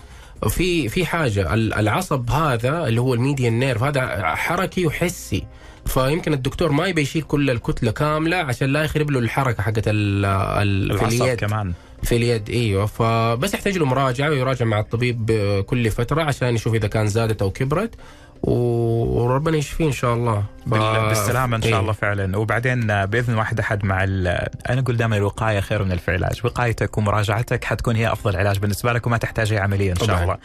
[0.49, 5.43] في في حاجة ال- العصب هذا اللي هو ال median nerve هذا حركي وحسي
[5.85, 11.21] فيمكن الدكتور ما يبي يشيل كل الكتلة كاملة عشان لا يخرب له الحركة حقت العصب
[11.21, 11.37] اليد.
[11.39, 11.73] كمان.
[12.03, 12.85] في اليد إيوه.
[12.85, 15.31] فبس يحتاج له مراجعة ويراجع مع الطبيب
[15.67, 17.95] كل فترة عشان يشوف إذا كان زادت أو كبرت.
[18.43, 20.43] وربنا يشفيه إن شاء الله.
[20.67, 21.79] بال- بالسلامة إن شاء إيه.
[21.79, 22.37] الله فعلا.
[22.37, 24.27] وبعدين بإذن واحد أحد مع ال-
[24.69, 29.07] أنا أقول دائما الوقاية خير من العلاج وقايتك ومراجعتك حتكون هي أفضل علاج بالنسبة لك
[29.07, 30.23] وما تحتاج اي عمليه إن شاء طبعاً.
[30.23, 30.37] الله.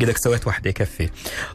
[0.00, 1.08] قدك سويت واحدة يكفي.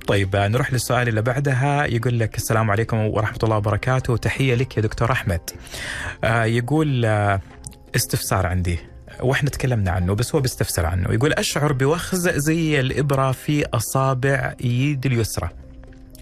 [0.08, 1.86] طيب آه، نروح للسؤال اللي بعدها.
[1.86, 4.18] يقول لك السلام عليكم ورحمة الله وبركاته.
[4.18, 5.42] تحية لك يا دكتور أحمد.
[6.24, 7.42] آه، يقول آه،
[7.96, 8.80] استفسار عندي.
[9.22, 11.14] وإحنا تكلمنا عنه بس هو بيستفسر عنه.
[11.14, 15.50] يقول أشعر بوخز زي الإبرة في أصابع يد اليسرى.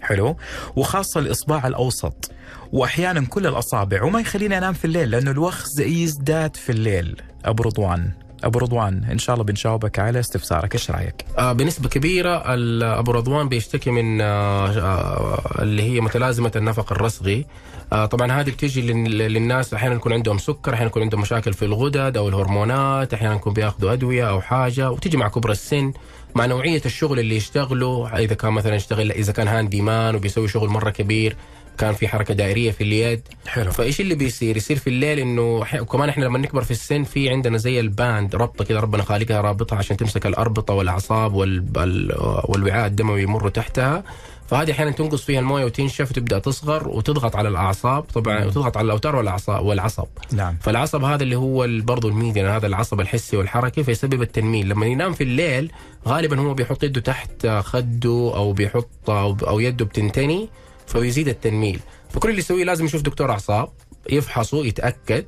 [0.02, 0.36] حلو.
[0.76, 2.30] وخاصة الإصبع الأوسط.
[2.72, 7.16] وأحيانا كل الأصابع وما يخليني أنام في الليل لأنه الوخز يزداد في الليل.
[7.44, 8.10] أبو رضوان
[8.44, 10.74] أبو رضوان إن شاء الله بنجاوبك على استفسارك.
[10.74, 16.52] إيش رأيك؟ آه، بنسبة كبيرة ال- أبو رضوان بيشتكي من آه، آه، اللي هي متلازمة
[16.56, 17.46] النفق الرسغي
[17.92, 21.64] آه، طبعا هذه بتيجي لل- للناس أحيانا يكون عندهم سكر أحيانا يكون عندهم مشاكل في
[21.64, 25.92] الغدد أو الهرمونات أحيانا يكون بياخذوا أدوية أو حاجة وتيجي مع كبر السن.
[26.34, 30.90] مع نوعية الشغل اللي يشتغله إذا كان مثلا يشتغل إذا كان handyman وبيسوي شغل مرة
[30.90, 31.36] كبير
[31.82, 33.28] كان في حركة دائرية في اليد.
[33.46, 33.70] حلو.
[33.70, 37.30] فإيش اللي بيصير؟ يصير في الليل إنه ح- وكمان إحنا لما نكبر في السن في
[37.30, 41.64] عندنا زي ال band ربطة كده ربنا خالقها رابطه عشان تمسك الأربطة والأعصاب وال...
[41.76, 42.12] وال...
[42.44, 44.04] والوعاء الدموي يمر تحتها.
[44.46, 48.02] فهذه أحيانا تنقص فيها الموية وتنشف وتبدأ تصغر وتضغط على الأعصاب.
[48.02, 50.06] طبعا وتضغط على الأوتار والاعصاب والعصب.
[50.32, 50.56] نعم.
[50.60, 54.68] فالعصب هذا اللي هو برضه ال median هذا العصب الحسي والحركي فيسبب التنميل.
[54.68, 55.72] لما ينام في الليل
[56.08, 60.48] غالبا هو بيحط يده تحت خده أو بيحط أو, يده بتنتني.
[60.86, 61.80] فيزيد التنميل.
[62.10, 63.68] فكل اللي يسويه لازم يشوف دكتور أعصاب
[64.10, 65.24] يفحصه يتأكد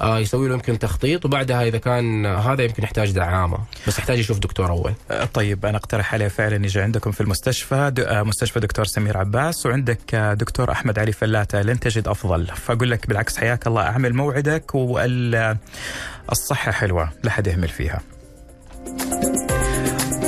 [0.00, 4.38] آه يسوي له يمكن تخطيط وبعدها إذا كان هذا يمكن يحتاج دعامة بس يحتاج يشوف
[4.38, 4.92] دكتور أول.
[5.10, 7.92] آه، طيب أنا أقترح عليه فعلا يجي عندكم في المستشفى.
[7.98, 12.46] آه، مستشفى دكتور سمير عباس وعندك دكتور أحمد علي فلاتة لن تجد أفضل.
[12.46, 18.00] فأقول لك بالعكس حياك الله أعمل موعدك والصحه حلوة لا حد يهمل فيها.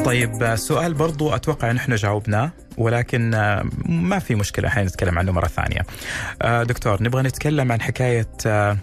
[0.05, 5.19] طيب آه، سؤال برضو أتوقع إن إحنا جاوبناه ولكن آه، ما في مشكلة الحين نتكلم
[5.19, 5.81] عنه مرة ثانية.
[6.43, 8.77] آه، دكتور نبغى نتكلم عن حكاية آه,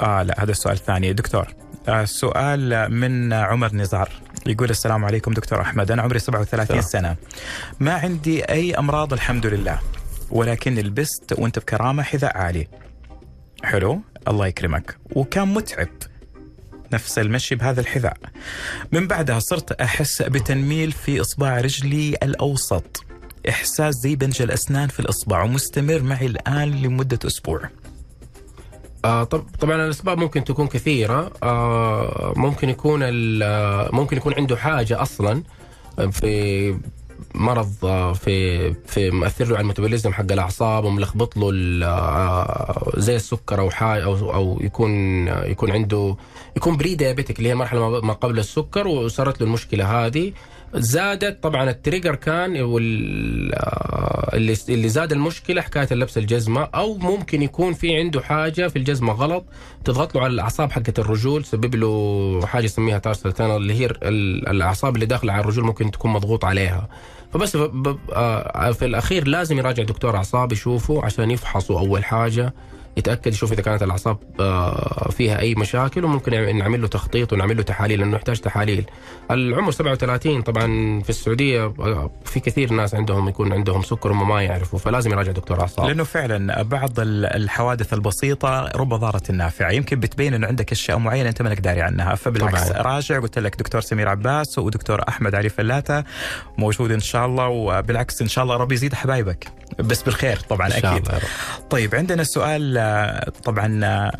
[0.00, 1.12] آه لا هذا السؤال الثاني.
[1.12, 1.46] دكتور
[1.88, 4.10] آه، سؤال من عمر نزار.
[4.46, 7.16] يقول السلام عليكم دكتور أحمد أنا عمري 37 سنة.
[7.80, 9.78] ما عندي أي أمراض الحمد لله
[10.30, 12.68] ولكن لبست وأنت بكرامة حذاء عالي.
[13.64, 14.96] حلو الله يكرمك.
[15.12, 15.88] وكان متعب.
[16.92, 18.16] نفس المشي بهذا الحذاء.
[18.92, 23.04] من بعدها صرت أحس بتنميل في إصبع رجلي الأوسط.
[23.48, 27.60] إحساس زي بنج الأسنان في الإصبع ومستمر معي الآن لمدة أسبوع.
[29.04, 31.32] آه طب طبعا الاسباب ممكن تكون كثيرة.
[31.42, 33.00] آه ممكن يكون
[33.42, 35.42] آه، ممكن يكون عنده حاجة أصلا
[36.10, 36.78] في
[37.34, 43.16] مرض آه، في في مأثر له على الميتابوليزم حق الأعصاب وملخبط له ال- آه، زي
[43.16, 46.16] السكر أو حاجة أو أو يكون آه، يكون عنده
[46.56, 46.94] يكون pre
[47.38, 50.32] اللي هي المرحله ما- ما قبل السكر وصارت له المشكلة هذه.
[50.74, 51.42] زادت.
[51.42, 57.72] طبعا ال trigger كان آه، اللي اللي زاد المشكلة حكاية اللبس الجزمة أو ممكن يكون
[57.72, 59.44] في عنده حاجة في الجزمة غلط
[59.84, 64.48] تضغط له على الأعصاب حقت الرجول تسبب له حاجة يسميها tarsal tunnel اللي هي ال-
[64.48, 66.88] الأعصاب اللي داخلة على الرجول ممكن تكون مضغوط عليها.
[67.32, 67.56] فبس
[68.12, 72.54] آه، في الأخير لازم يراجع دكتور أعصاب يشوفه عشان يفحصوا أول حاجة.
[72.96, 77.62] يتأكد يشوف إذا كانت الأعصاب آه، فيها أي مشاكل وممكن نعمل له تخطيط ونعمل له
[77.62, 78.84] تحاليل لأنه يحتاج تحاليل.
[79.30, 80.66] العمر 37 طبعا
[81.02, 85.32] في السعودية آه، في كثير ناس عندهم يكون عندهم سكر وهم ما يعرفوا فلازم يراجع
[85.32, 85.86] دكتور أعصاب.
[85.86, 91.28] لأنه فعلا بعض ال- الحوادث البسيطة رب ضاره نافعه يمكن بتبين إنه عندك أشياء معينة
[91.28, 92.82] أنت مانك داري عنها فبالعكس طبعاً.
[92.82, 96.04] راجع قلت لك دكتور سمير عباس ودكتور أحمد علي فلاته
[96.58, 99.48] موجود إن شاء الله وبالعكس إن شاء الله ربي يزيد حبايبك
[99.78, 101.08] بس بالخير طبعا إن شاء أكيد.
[101.70, 102.77] طيب عندنا سؤال
[103.44, 103.66] طبعا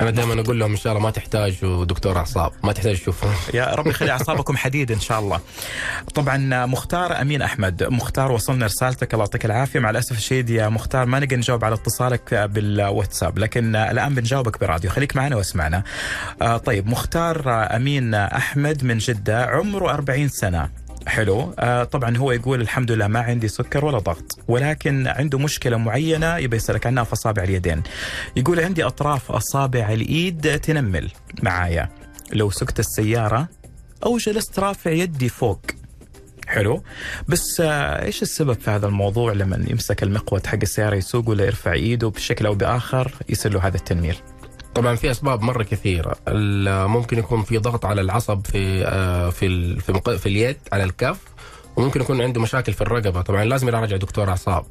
[0.01, 3.75] أنا دائما أقول لهم إن شاء الله ما تحتاجوا دكتور أعصاب ما تحتاج تشوفوا يا
[3.75, 5.41] رب يخلي أعصابكم حديد إن شاء الله.
[6.15, 11.07] طبعا مختار أمين أحمد، مختار وصلنا رسالتك الله يعطيك العافية، مع الأسف الشديد يا مختار
[11.07, 15.83] ما نقدر نجاوب على اتصالك بالواتساب، لكن الآن بنجاوبك براديو، خليك معنا واسمعنا.
[16.43, 17.43] آه، طيب مختار
[17.77, 20.88] أمين أحمد من جدة عمره 40 سنة.
[21.09, 21.55] حلو.
[21.59, 26.37] آه طبعا هو يقول الحمد لله ما عندي سكر ولا ضغط ولكن عنده مشكلة معينة
[26.37, 27.83] يبي يسألك عنها في أصابع اليدين.
[28.37, 31.11] يقول عندي أطراف أصابع الإيد تنمل
[31.43, 31.89] معايا.
[32.33, 33.49] لو سكت السيارة
[34.07, 35.61] أو جلست رافع يدي فوق.
[36.47, 36.83] حلو.
[37.29, 41.73] بس آه إيش السبب في هذا الموضوع لما يمسك المقود حق السيارة يسوق ولا يرفع
[41.73, 44.17] إيده بشكل أو بآخر يصير له هذا التنميل؟
[44.75, 46.17] طبعا في أسباب مرة كثيرة.
[46.87, 51.19] ممكن يكون في ضغط على العصب في آه، في في, في اليد على الكف
[51.77, 53.23] وممكن يكون عنده مشاكل في الرقبة.
[53.23, 54.65] طبعا لازم يراجع دكتور أعصاب.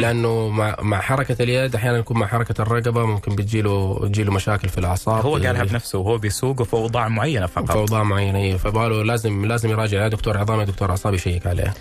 [0.00, 4.78] لأنه مع مع حركة اليد أحيانا يكون مع حركة الرقبة ممكن بتجيله تجيله مشاكل في
[4.78, 5.24] الأعصاب.
[5.26, 9.46] هو قالها بنفسه وهو بيسوق وفي أوضاع معينة في فقط أوضاع معينة هي فباله لازم
[9.46, 10.02] لازم يراجع.
[10.02, 11.74] يا دكتور عظام يا دكتور اعصاب يشيك عليه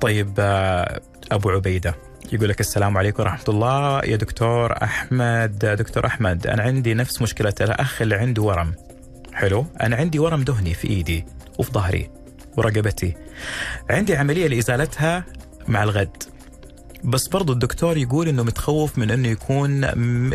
[0.00, 1.00] طيب آه،
[1.32, 1.94] أبو عبيدة
[2.32, 7.54] يقول لك السلام عليكم ورحمة الله يا دكتور أحمد دكتور أحمد أنا عندي نفس مشكلة
[7.60, 8.74] الأخ اللي عنده ورم
[9.32, 11.26] حلو أنا عندي ورم دهني في إيدي
[11.58, 12.10] وفي ظهري
[12.56, 13.14] ورقبتي
[13.90, 15.24] عندي عملية لإزالتها
[15.68, 16.22] مع الغد
[17.04, 19.82] بس برضو الدكتور يقول إنه متخوف من إنه يكون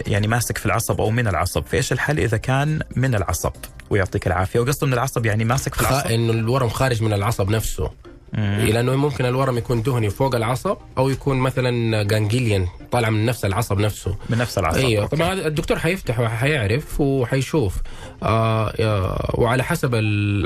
[0.07, 3.51] يعني ماسك في العصب أو من العصب، فايش الحل إذا كان من العصب؟
[3.89, 5.81] ويعطيك العافية، وقصده من العصب يعني ماسك في.
[5.81, 6.07] العصب.
[6.07, 7.91] إنه الورم خارج من العصب نفسه.
[8.33, 13.79] لأنه ممكن الورم يكون دهني فوق العصب أو يكون مثلا ganglion طالع من نفس العصب
[13.79, 14.15] نفسه.
[14.29, 15.15] من نفس العصب أيوه okay.
[15.15, 17.75] طبعا الدكتور حيفتح وحيعرف وحيشوف.
[18.23, 19.95] آه آه، وعلى حسب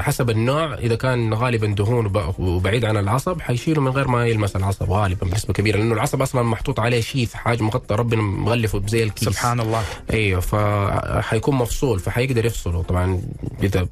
[0.02, 4.56] حسب النوع إذا كان غالبا دهون وب- وبعيد عن العصب حيشيله من غير ما يلمس
[4.56, 9.04] العصب غالبا بنسبة كبيرة لأنه العصب أصلا محطوط عليه شيث حاجة مغطى ربنا مغلفه بزي
[9.04, 9.30] الكيس.
[9.30, 12.82] سبحان الله أيوه فحيكون مفصول فحيقدر يفصله.
[12.84, 13.22] طبعا
[13.64, 13.88] إذا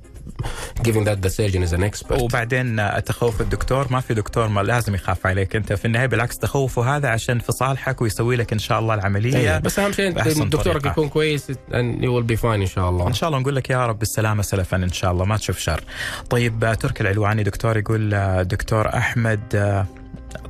[0.87, 2.21] giving that the surgeon is an expert.
[2.21, 6.95] وبعدين تخوف الدكتور ما في دكتور ما لازم يخاف عليك أنت في النهاية بالعكس تخوفه
[6.97, 9.59] هذا عشان في صالحك ويسوي لك إن شاء الله العملية أيوة.
[9.59, 10.11] بس أهم شيء
[10.45, 10.85] دكتورك.
[10.85, 13.69] يكون كويس and you will be fine إن شاء الله إن شاء الله نقول لك
[13.69, 15.83] يا رب بالسلامه سلفا إن شاء الله ما تشوف شر.
[16.29, 18.09] طيب تركي العلواني دكتور يقول
[18.43, 19.85] دكتور أحمد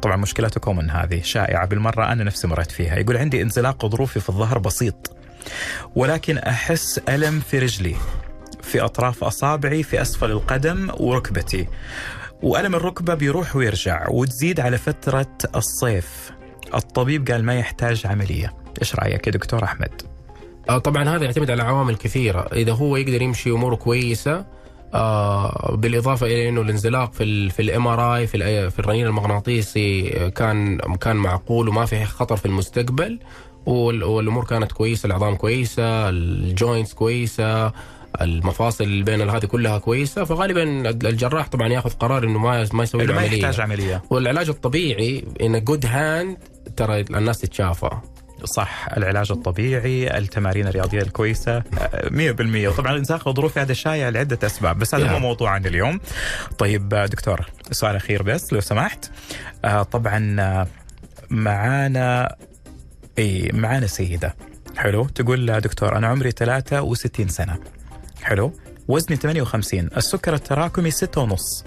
[0.01, 4.29] طبعا مشكلتكم من هذه شائعة بالمرة أنا نفسي مريت فيها يقول عندي انزلاق غضروفي في
[4.29, 5.15] الظهر بسيط
[5.95, 7.95] ولكن أحس ألم في رجلي
[8.63, 11.67] في أطراف أصابعي في أسفل القدم وركبتي
[12.43, 16.31] وألم الركبة بيروح ويرجع وتزيد على فترة الصيف.
[16.75, 18.53] الطبيب قال ما يحتاج عملية.
[18.81, 20.01] إيش رأيك يا دكتور أحمد؟
[20.69, 22.39] آه طبعا هذا يعتمد على عوامل كثيرة.
[22.53, 24.45] إذا هو يقدر يمشي أموره كويسة
[24.93, 30.77] آه بالإضافة إلى إنه الانزلاق في ال في ال MRI في في الرنين المغناطيسي كان
[30.77, 33.19] كان معقول وما في خطر في المستقبل
[33.65, 37.71] وال- والأمور كانت كويسة العظام كويسة ال joints كويسة
[38.21, 43.13] المفاصل بين هذه كلها كويسة فغالبا الجراح طبعا ياخذ قرار إنه ما ما يسوي له
[43.13, 44.01] ما عمليه يحتاج عملية.
[44.09, 46.37] والعلاج الطبيعي in good hand
[46.77, 47.89] ترى الناس تتشافى.
[48.43, 54.79] صح العلاج الطبيعي التمارين الرياضية الكويسة آه، 100% وطبعا الانزلاق الغضروفي هذا شائع لعدة أسباب
[54.79, 55.11] بس هذا.
[55.11, 55.99] مو موضوعنا اليوم.
[56.57, 59.11] طيب آه، دكتور سؤال أخير بس لو سمحت.
[59.65, 60.67] آه، طبعا آه،
[61.29, 62.35] معانا
[63.19, 64.35] إي معانا سيدة.
[64.77, 65.05] حلو.
[65.05, 67.57] تقول آه، دكتور أنا عمري 63 سنة.
[68.21, 68.53] حلو.
[68.87, 71.63] وزني 58 السكر التراكمي 6 ونص.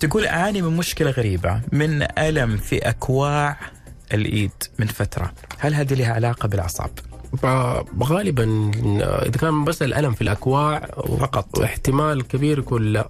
[0.00, 3.56] تقول أعاني من مشكلة غريبة من ألم في أكواع
[4.14, 5.32] الإيد من فترة.
[5.58, 6.90] هل هذه لها علاقة بالأعصاب؟
[8.02, 8.70] غالبا
[9.22, 10.80] إذا كان بس الألم في الأكواع
[11.20, 11.60] فقط.
[11.60, 13.08] احتمال كبير يكون لا.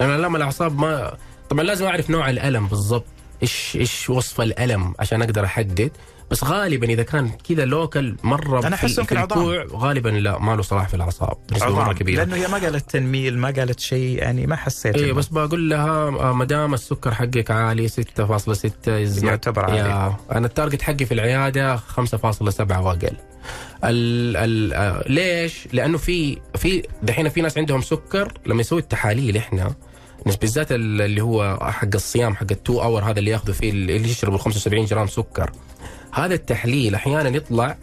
[0.00, 1.16] لأن الام الأعصاب ما
[1.50, 3.04] طبعا لازم أعرف نوع الألم بالضبط.
[3.42, 5.90] إيش إيش وصف الألم عشان أقدر أحدد
[6.30, 9.22] بس غالبا إذا كان كذا لوكال مرة في, أحسه في في.
[9.22, 13.38] الكوع غالبا لا ما له صلاح في الأعصاب مرة كبيرة لأنه هي ما قالت تنميل
[13.38, 17.50] ما قالت شيء يعني ما حسيت إنه- بس بقول لها آه، ما دام السكر حقك
[17.50, 17.94] عالي 6.6
[18.86, 19.76] is not- يعتبر عالي.
[19.78, 23.16] يا أنا ال target حقي في العيادة 5.7 وأقل
[23.84, 29.36] ال ال آه، ليش؟ لأنه في في دحين في ناس عندهم سكر لما يسوي التحاليل
[29.36, 29.74] إحنا
[30.40, 34.10] بالذات ال- اللي هو حق الصيام حق ال two hour هذا اللي ياخذوا فيه اللي
[34.10, 35.50] يشربوا 75 جرام سكر.
[36.12, 37.76] هذا التحليل أحيانا يطلع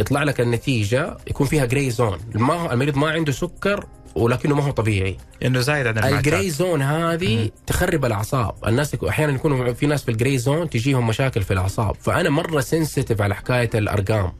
[0.00, 4.70] يطلع لك النتيجة يكون فيها gray zone ما المريض ما عنده سكر ولكنه ما هو
[4.70, 5.16] طبيعي.
[5.44, 8.54] إنه زايد عن ال gray zone هذه تخرب الأعصاب.
[8.66, 11.94] الناس أحيانا يكونوا في ناس في ال gray zone تجيهم مشاكل في الأعصاب.
[12.00, 14.32] فأنا مرة sensitive على حكاية الأرقام.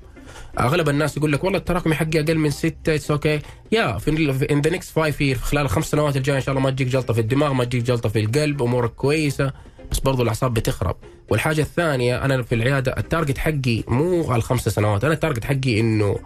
[0.60, 3.40] أغلب الناس يقول لك والله التراكمي حقي أقل من ستة it's okay
[3.72, 4.10] يا في
[4.50, 7.14] in the next five year خلال الخمس سنوات الجاية إن شاء الله ما تجيك جلطة
[7.14, 9.52] في الدماغ ما تجيك جلطة في القلب أمورك كويسة.
[9.90, 10.96] بس برضو الأعصاب بتخرب.
[11.30, 15.80] والحاجة الثانية أنا في العيادة ال target حقي مو الخمس سنوات أنا ال target حقي
[15.80, 16.18] انه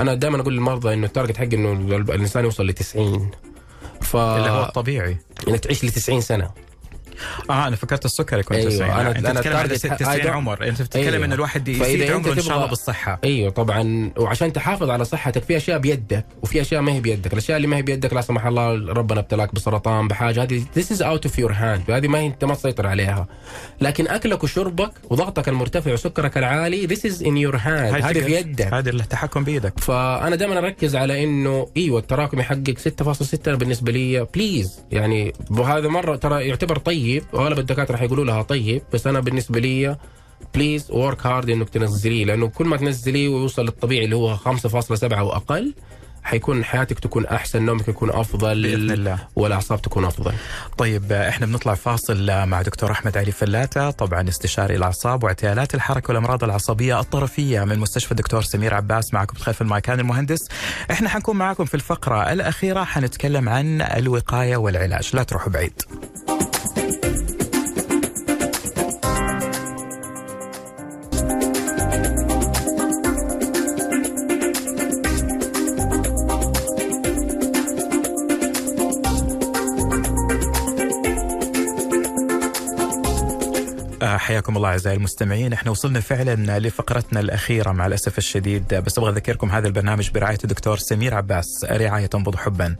[0.00, 3.30] أنا دائما أقول للمرضى إنه ال target حقي إنه الإنسان يوصل ل 90
[4.00, 5.16] ف اللي هو الطبيعي.
[5.48, 6.50] انك تعيش ل 90 سنة.
[7.50, 10.20] آه أنا فكرت السكر يكون أيوة، 90 أنا- لا، أنت أنا تتكلم ال target 90
[10.20, 10.68] I don't- عمر.
[10.68, 11.24] أنت بتتكلم أيوة.
[11.24, 13.20] إن الواحد يزيد عمره إن شاء الله بالصحة.
[13.24, 14.10] أيوه طبعا.
[14.18, 17.76] وعشان تحافظ على صحتك في أشياء بيدك وفي أشياء ما هي بيدك، الأشياء اللي ما
[17.76, 20.42] هي بيدك لا سمح الله ربنا ابتلاك بسرطان بحاجة.
[20.42, 21.90] هذه this is out of your hand.
[21.90, 23.26] هذه ما هي أنت ما تسيطر عليها.
[23.80, 27.68] لكن أكلك وشربك وضغطك المرتفع وسكرك العالي this is in your hand.
[27.94, 28.74] هذه في يدك.
[28.74, 29.80] هذه التحكم بيدك.
[29.80, 34.26] فأنا دائما أركز على إنه ال التراكمي حقك 6.6 بالنسبة لي.
[34.34, 37.11] please يعني وهذا مرة ترى يعتبر طيب.
[37.32, 39.96] واغلب الدكاتره حيقولوا لها طيب بس أنا بالنسبة لي
[40.54, 45.74] please work hard انك تنزليه لأنه كل ما تنزليه ويوصل للطبيعي اللي هو 5.7 وأقل
[46.24, 49.18] حيكون حياتك تكون أحسن نومك يكون أفضل بإذن الله.
[49.36, 50.32] والأعصاب تكون أفضل.
[50.78, 56.44] طيب إحنا بنطلع فاصل مع دكتور أحمد علي فلاتة طبعا استشاري الأعصاب واعتلالات الحركة والأمراض
[56.44, 60.48] العصبية الطرفية من مستشفى الدكتور سمير عباس معكم خلف المايكان المهندس.
[60.90, 65.10] إحنا حنكون معكم في الفقرة الأخيرة حنتكلم عن الوقاية والعلاج.
[65.14, 65.82] لا تروحوا بعيد.
[84.04, 88.74] حياكم الله أعزائي المستمعين، إحنا وصلنا فعلا لفقرتنا الأخيرة مع الأسف الشديد.
[88.74, 91.66] بس أبغى أذكركم هذا البرنامج برعاية الدكتور سمير عباس.
[91.70, 92.76] رعاية تنبض حبا.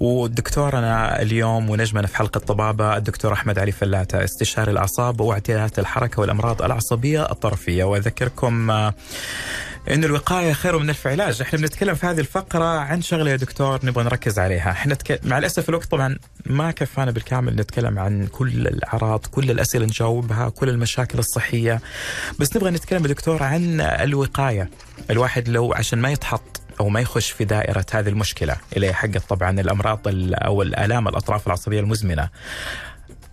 [0.00, 6.62] ودكتورنا اليوم ونجمنا في حلقة طبابة الدكتور أحمد علي فلاتة استشاري الأعصاب واعتيادات الحركة والأمراض
[6.62, 7.84] العصبية الطرفية.
[7.84, 8.90] وأذكركم
[9.90, 13.86] انه الوقاية خير من ألف علاج، إحنا بنتكلم في هذه الفقرة عن شغلة يا دكتور
[13.86, 15.20] نبغى نركز عليها، إحنا تك...
[15.24, 20.68] مع الأسف الوقت طبعا ما كفانا بالكامل نتكلم عن كل الأعراض، كل الأسئلة نجاوبها، كل
[20.68, 21.80] المشاكل الصحية،
[22.38, 24.70] بس نبغى نتكلم يا دكتور عن الوقاية،
[25.10, 29.22] الواحد لو عشان ما يتحط أو ما يخش في دائرة هذه المشكلة اللي هي حقت
[29.28, 30.00] طبعا الأمراض
[30.34, 32.28] أو الآلام الأطراف العصبية المزمنة.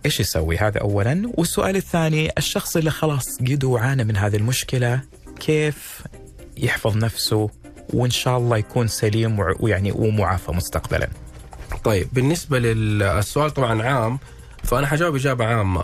[0.06, 5.02] إيش يسوي هذا اولا؟ والسؤال الثاني الشخص اللي خلاص قد وعانى من هذه المشكلة
[5.40, 6.02] كيف
[6.60, 7.50] يحفظ نفسه
[7.94, 11.10] وإن شاء الله يكون سليم ويعني ومعافى مستقبلا.
[11.84, 14.20] طيب بالنسبة للسؤال طبعا عام
[14.64, 15.84] فأنا حجاوب إجابة عامة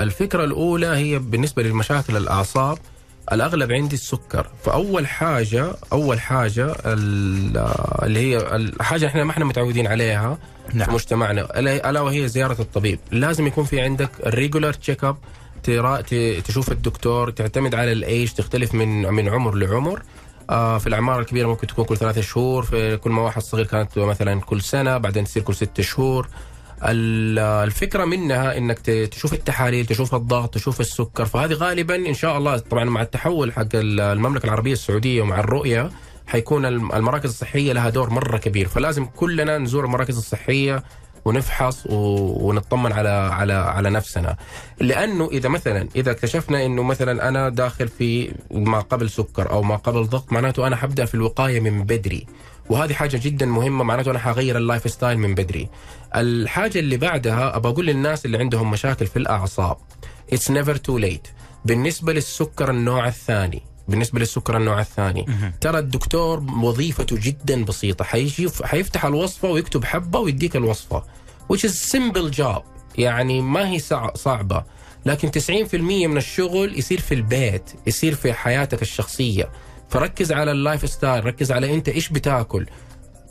[0.00, 2.78] الفكرة الأولى هي بالنسبة للمشاكل الأعصاب
[3.32, 10.38] الأغلب عندي السكر فأول حاجة أول حاجة اللي هي الحاجة إحنا ما إحنا متعودين عليها
[10.74, 10.86] نعم.
[10.88, 15.16] في مجتمعنا ألا وهي زيارة الطبيب لازم يكون في عندك ال regular check up
[16.44, 20.02] تشوف الدكتور تعتمد على الايش تختلف من من عمر لعمر.
[20.50, 23.98] آه في الأعمار الكبيرة ممكن تكون كل ثلاثة شهور في كل ما واحد صغير كانت
[23.98, 26.28] مثلا كل سنة بعدين تصير كل ست شهور.
[26.84, 31.24] الفكرة منها إنك تشوف التحاليل تشوف الضغط تشوف السكر.
[31.24, 35.90] فهذه غالبا إن شاء الله طبعا مع التحول حق المملكة العربية السعودية ومع الرؤية
[36.26, 38.68] حيكون المراكز الصحية لها دور مرة كبير.
[38.68, 40.82] فلازم كلنا نزور المراكز الصحية
[41.24, 44.36] ونفحص ونطمن على على على نفسنا.
[44.80, 49.76] لأنه إذا مثلا إذا اكتشفنا إنه مثلا أنا داخل في ما قبل سكر أو ما
[49.76, 52.26] قبل ضغط معناته أنا حبدأ في الوقاية من بدري.
[52.70, 55.68] وهذه حاجة جدا مهمة معناته أنا حغير ال lifestyle من بدري.
[56.16, 59.76] الحاجة اللي بعدها أبى أقول للناس اللي عندهم مشاكل في الأعصاب
[60.32, 61.28] it's never too late
[61.64, 65.26] بالنسبة للسكر النوع الثاني بالنسبة للسكر النوع الثاني.
[65.60, 68.04] ترى الدكتور وظيفته جدا بسيطة.
[68.04, 71.04] حيجي حيفتح الوصفة ويكتب حبة ويديك الوصفة.
[71.52, 72.62] Which is simple job.
[72.98, 73.78] يعني ما هي
[74.14, 74.64] صعبة.
[75.06, 75.74] لكن 90%
[76.06, 79.50] من الشغل يصير في البيت يصير في حياتك الشخصية.
[79.90, 82.66] فركز على ال lifestyle ركز على أنت إيش بتاكل.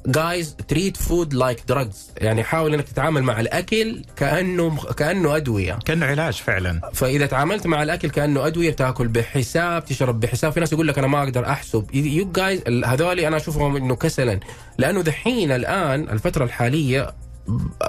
[0.08, 5.80] guys treat food like drugs يعني حاول إنك تتعامل مع الأكل كأنه كأنه أدوية.
[5.86, 6.82] كأنه علاج فعلا.
[6.93, 10.52] فإذا تعاملت مع الأكل كأنه أدوية تاكل بحساب تشرب بحساب.
[10.52, 11.86] في ناس يقول لك أنا ما أقدر أحسب.
[11.93, 14.39] you guys هذول أنا أشوفهم إنه كسلا.
[14.78, 17.14] لأنه دحين الآن الفترة الحالية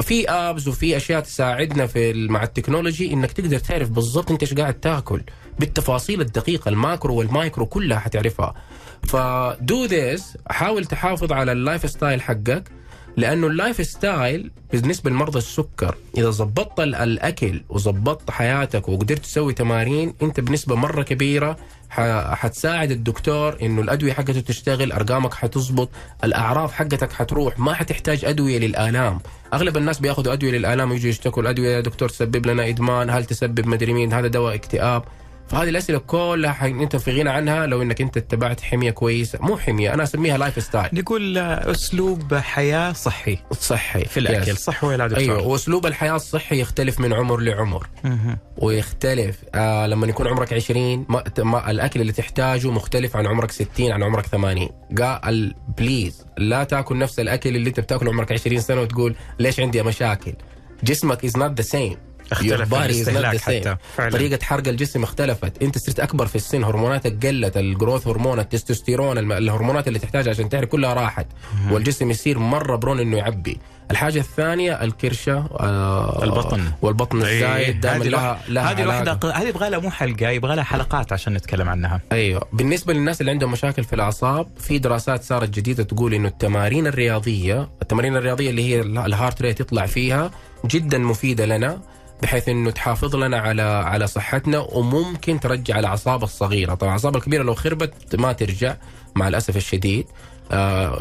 [0.02, 4.54] في apps وفي أشياء تساعدنا في مع ال technology إنك تقدر تعرف بالضبط أنت إيش
[4.54, 5.22] قاعد تاكل.
[5.58, 8.54] بالتفاصيل الدقيقة ال macro وال micro كلها حتعرفها.
[9.08, 12.64] ف do this حاول تحافظ على ال lifestyle حقك
[13.16, 20.40] لأنه ال lifestyle بالنسبة لمرضى السكر إذا ظبطت الأكل وظبطت حياتك وقدرت تسوي تمارين أنت
[20.40, 21.56] بنسبة مرة كبيرة
[22.34, 25.88] حتساعد الدكتور إنه الأدوية حقته تشتغل أرقامك حتظبط
[26.24, 29.20] الأعراض حقتك حتروح ما حتحتاج أدوية للآلام.
[29.54, 33.66] أغلب الناس بياخذوا أدوية للآلام ويجوا يشتكوا الأدوية يا دكتور تسبب لنا إدمان هل تسبب
[33.66, 35.02] مدري مين هذا دواء اكتئاب؟
[35.52, 39.38] فهذه الأسئلة كلها حق انت في غنى عنها لو إنك أنت اتبعت حمية كويسة.
[39.42, 43.38] مو حمية أنا أسميها lifestyle نقول أسلوب حياة صحي.
[43.60, 44.04] صحي.
[44.04, 47.86] في الأكل صح ولا دكتور أيوه وأسلوب الحياة الصحي يختلف من عمر لعمر.
[48.56, 53.92] ويختلف آه لما يكون عمرك 20 ما, ما الأكل اللي تحتاجه مختلف عن عمرك 60
[53.92, 58.80] عن عمرك 80 قال please لا تاكل نفس الأكل اللي أنت بتاكله عمرك 20 سنة
[58.80, 60.32] وتقول ليش عندي مشاكل؟
[60.84, 61.96] جسمك is not the same
[62.32, 63.76] اختلف الاستهلاك حتى.
[63.96, 64.10] فعلا.
[64.10, 65.62] طريقة حرق الجسم اختلفت.
[65.62, 70.48] انت صرت أكبر في السن هرموناتك قلت ال growth hormone التستوستيرون الهرمونات اللي تحتاجها عشان
[70.48, 71.26] تحرق كلها راحت.
[71.54, 71.72] مم.
[71.72, 73.58] والجسم يصير مرة prone إنه يعبي.
[73.90, 76.72] الحاجة الثانية الكرشة آه البطن.
[76.82, 80.64] والبطن إيه، الزايد دائما لها لها هذه الوحدة هذه يبغى لها مو حلقة يبغى لها
[80.64, 82.00] حلقات عشان نتكلم عنها.
[82.12, 82.48] أيوه.
[82.52, 87.70] بالنسبة للناس اللي عندهم مشاكل في الأعصاب في دراسات صارت جديدة تقول إنه التمارين الرياضية
[87.82, 90.30] التمارين الرياضية اللي هي ال heart rate يطلع فيها
[90.66, 91.80] جدا مفيدة لنا.
[92.22, 97.54] بحيث إنه تحافظ لنا على على صحتنا وممكن ترجع الأعصاب الصغيرة، طبعا الأعصاب الكبيرة لو
[97.54, 98.76] خربت ما ترجع
[99.14, 100.06] مع الأسف الشديد.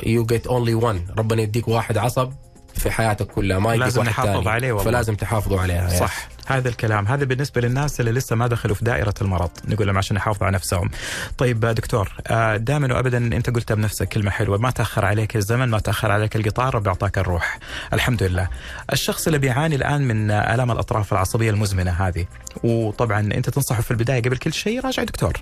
[0.06, 2.32] you get only one ربنا يديك واحد عصب
[2.76, 4.48] في حياتك كلها ما يديك لازم واحد نحافظ.
[4.48, 4.92] عليه والله.
[4.92, 7.08] فلازم تحافظوا عليها صح هذا الكلام.
[7.08, 9.50] هذا بالنسبة للناس اللي لسه ما دخلوا في دائرة المرض.
[9.68, 10.90] نقول لهم عشان يحافظوا على نفسهم.
[11.38, 14.58] طيب دكتور آه، دائما وأبدا أنت قلتها بنفسك كلمة حلوة.
[14.58, 17.60] ما تأخر عليك الزمن ما تأخر عليك القطار رب أعطاك الروح.
[17.94, 18.48] الحمد لله.
[18.94, 22.26] الشخص اللي بيعاني الآن من آلام الأطراف العصبية المزمنة هذه
[22.64, 25.34] وطبعا أنت تنصحه في البداية قبل كل شيء راجع دكتور.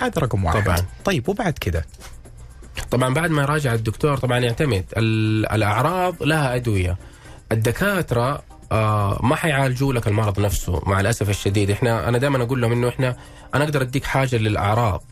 [0.00, 0.64] هذا رقم واحد.
[0.64, 0.76] طبعاً.
[1.04, 1.86] طيب وبعد كده؟
[2.90, 6.96] طبعا بعد ما يراجع الدكتور طبعا يعتمد ال- الأعراض لها أدوية.
[7.52, 8.42] الدكاترة
[8.72, 11.70] آه ما حيعالجوا لك المرض نفسه مع الأسف الشديد.
[11.70, 13.16] إحنا أنا دائما أقول لهم إنه إحنا
[13.54, 15.04] أنا أقدر أديك حاجة للأعراض.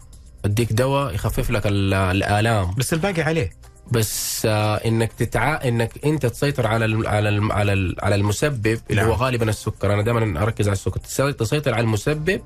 [0.44, 2.74] أديك دواء يخفف لك ال- الآلام.
[2.78, 3.50] بس الباقي عليه.
[3.90, 5.60] بس آه إنك تتع...
[5.64, 7.06] إنك أنت تسيطر على ال...
[7.06, 7.52] على ال...
[7.52, 7.96] على ال...
[8.02, 9.10] على المسبب اللي نعم.
[9.10, 9.94] هو غالبا السكر.
[9.94, 11.00] أنا دائما أركز على السكر.
[11.00, 12.40] تسي- تسيطر على المسبب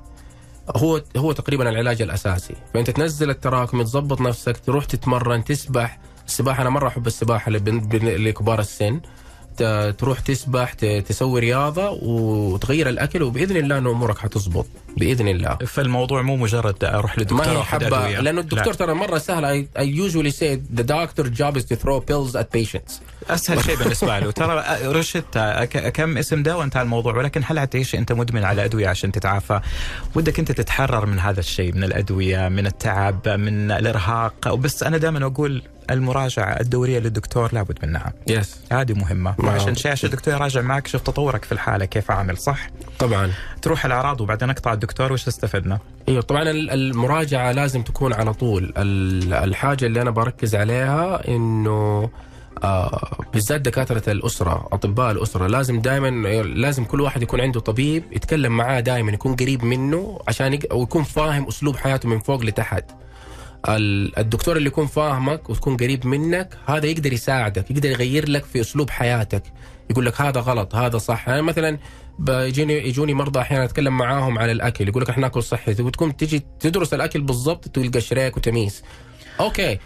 [0.77, 2.55] هو هو تقريبا العلاج الأساسي.
[2.75, 5.99] فأنت تنزل التراكم تظبط نفسك تروح تتمرن تسبح.
[6.27, 9.01] السباحة أنا مرة أحب السباحة لكبار السن.
[9.99, 16.37] تروح تسبح تسوي رياضة وتغير الأكل وبإذن الله إنه أمورك حتظبط بإذن الله فالموضوع مو
[16.37, 18.09] مجرد أروح لدكتور ما هي حبة.
[18.21, 18.41] لأنه لا.
[18.41, 22.35] الدكتور ترى مرة سهل I, I usually say the doctor job is to throw pills
[22.37, 23.01] at patients
[23.35, 24.31] أسهل شيء بالنسبة له.
[24.31, 28.89] ترى رشدت ك- كم اسم دواء انتهى الموضوع؟ ولكن هل حتعيش أنت مدمن على أدوية
[28.89, 29.61] عشان تتعافى؟
[30.15, 35.27] ودك أنت تتحرر من هذا الشيء من الأدوية من التعب من الإرهاق؟ بس أنا دائما
[35.27, 38.13] أقول المراجعة الدورية للدكتور لابد منها.
[38.27, 39.35] يس هذه مهمة.
[39.45, 43.31] عشان شيء عشان الدكتور يراجع معك شوف تطورك في الحالة كيف عامل صح؟ طبعا.
[43.63, 45.79] تروح الأعراض وبعدين اقطع الدكتور وش استفدنا؟
[46.09, 48.73] أيوه طبعا ال- المراجعة لازم تكون على طول.
[48.77, 52.11] ال- الحاجة اللي أنا بركز عليها إنه آه
[53.33, 56.09] بالذات دكاترة الأسرة أطباء الأسرة لازم دائما
[56.43, 61.03] لازم كل واحد يكون عنده طبيب يتكلم معاه دائما يكون قريب منه عشان يق- ويكون
[61.03, 62.85] فاهم أسلوب حياته من فوق لتحت.
[63.69, 68.61] ال- الدكتور اللي يكون فاهمك وتكون قريب منك هذا يقدر يساعدك يقدر يغير لك في
[68.61, 69.43] أسلوب حياتك.
[69.91, 71.29] يقول لك هذا غلط هذا صح.
[71.29, 71.79] يعني مثلا
[72.19, 75.83] بيجيني يجوني مرضى أحيانا أتكلم معاهم عن الأكل يقول لك إحنا ناكل صحي.
[75.83, 78.83] وتكون تجي تدرس الأكل بالضبط تلقى شريك وتمييز.
[79.41, 79.79] أوكي.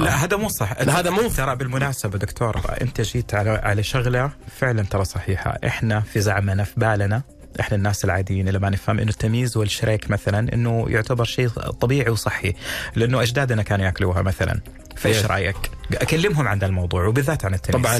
[0.00, 0.80] لا هذا مو صح.
[0.82, 5.58] لا، هذا مو- ترى بالمناسبة دكتور انت جيت على على شغلة فعلا ترى صحيحة.
[5.66, 7.22] إحنا في زعمنا في بالنا
[7.60, 12.54] إحنا الناس العاديين اللي ما نفهم إنه التميس والشريك مثلا إنه يعتبر شيء طبيعي وصحي
[12.96, 14.60] لأنه أجدادنا كانوا يأكلوها مثلا.
[14.96, 15.56] فإيش إيش رأيك؟
[15.94, 17.86] أكلمهم عن الموضوع وبالذات عن التميس.
[17.86, 17.96] طبعا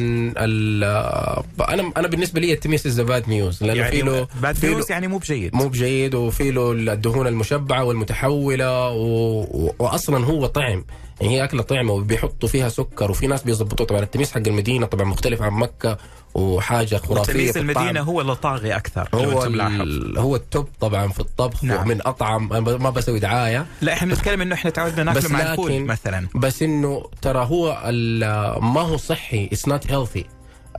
[1.74, 5.08] أنا أنا بالنسبة لي التميس is bad news لأنه يعني في له bad news يعني
[5.08, 5.54] مو بجيد.
[5.54, 9.40] مو بجيد وفي له الدهون المشبعة والمتحولة و...
[9.40, 9.74] و...
[9.78, 10.84] واصلا هو طعم.
[11.20, 15.04] يعني هي أكلة طعمة وبيحطوا فيها سكر وفي ناس بيظبطوه طبعا التميس حق المدينة طبعا
[15.04, 15.98] مختلف عن مكة
[16.34, 17.62] وحاجة خرافية الطعم.
[17.70, 19.40] المدينة هو اللي طاغي أكثر هو.
[20.20, 21.76] هو ال top طبعا في الطبخ نعم.
[21.78, 21.88] نعم.
[21.88, 22.48] من اطعم
[22.82, 27.04] ما بسوي دعاية لا إحنا بنتكلم إنه إحنا تعودنا ناكله مع الفول مثلا بس إنه
[27.22, 27.80] ترى هو
[28.62, 30.24] ما هو صحي it's not healthy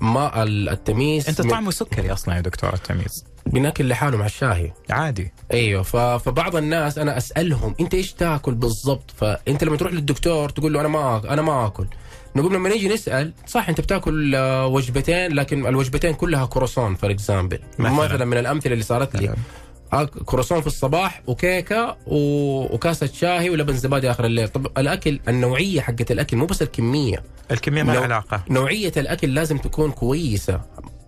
[0.02, 4.72] ما ال- التميس أنت طعمه سكري أصلا يا دكتور التميس بناكل لحاله مع الشاهي.
[4.90, 5.32] عادي.
[5.54, 5.96] أيوه ف...
[5.98, 10.88] فبعض الناس أنا أسألهم أنت إيش تاكل بالضبط؟ فأنت لما تروح للدكتور تقول له أنا
[10.88, 11.88] ما أنا ما أكل.
[12.36, 17.60] نقول لما نيجي نسأل صح أنت بتاكل آه، وجبتين لكن الوجبتين كلها كروسون for example
[17.80, 18.26] مثلاً.
[18.26, 19.34] من الأمثلة اللي صارت لي.
[19.96, 22.16] آك- كروسون في الصباح وكيكة و...
[22.76, 24.48] وكاسة شاهي ولبن زبادي آخر الليل.
[24.48, 27.24] طب الأكل النوعية حقت الأكل مو بس الكمية.
[27.52, 28.44] الكمية ما لها لو- علاقة.
[28.50, 30.62] نوعية الأكل لازم تكون كويسة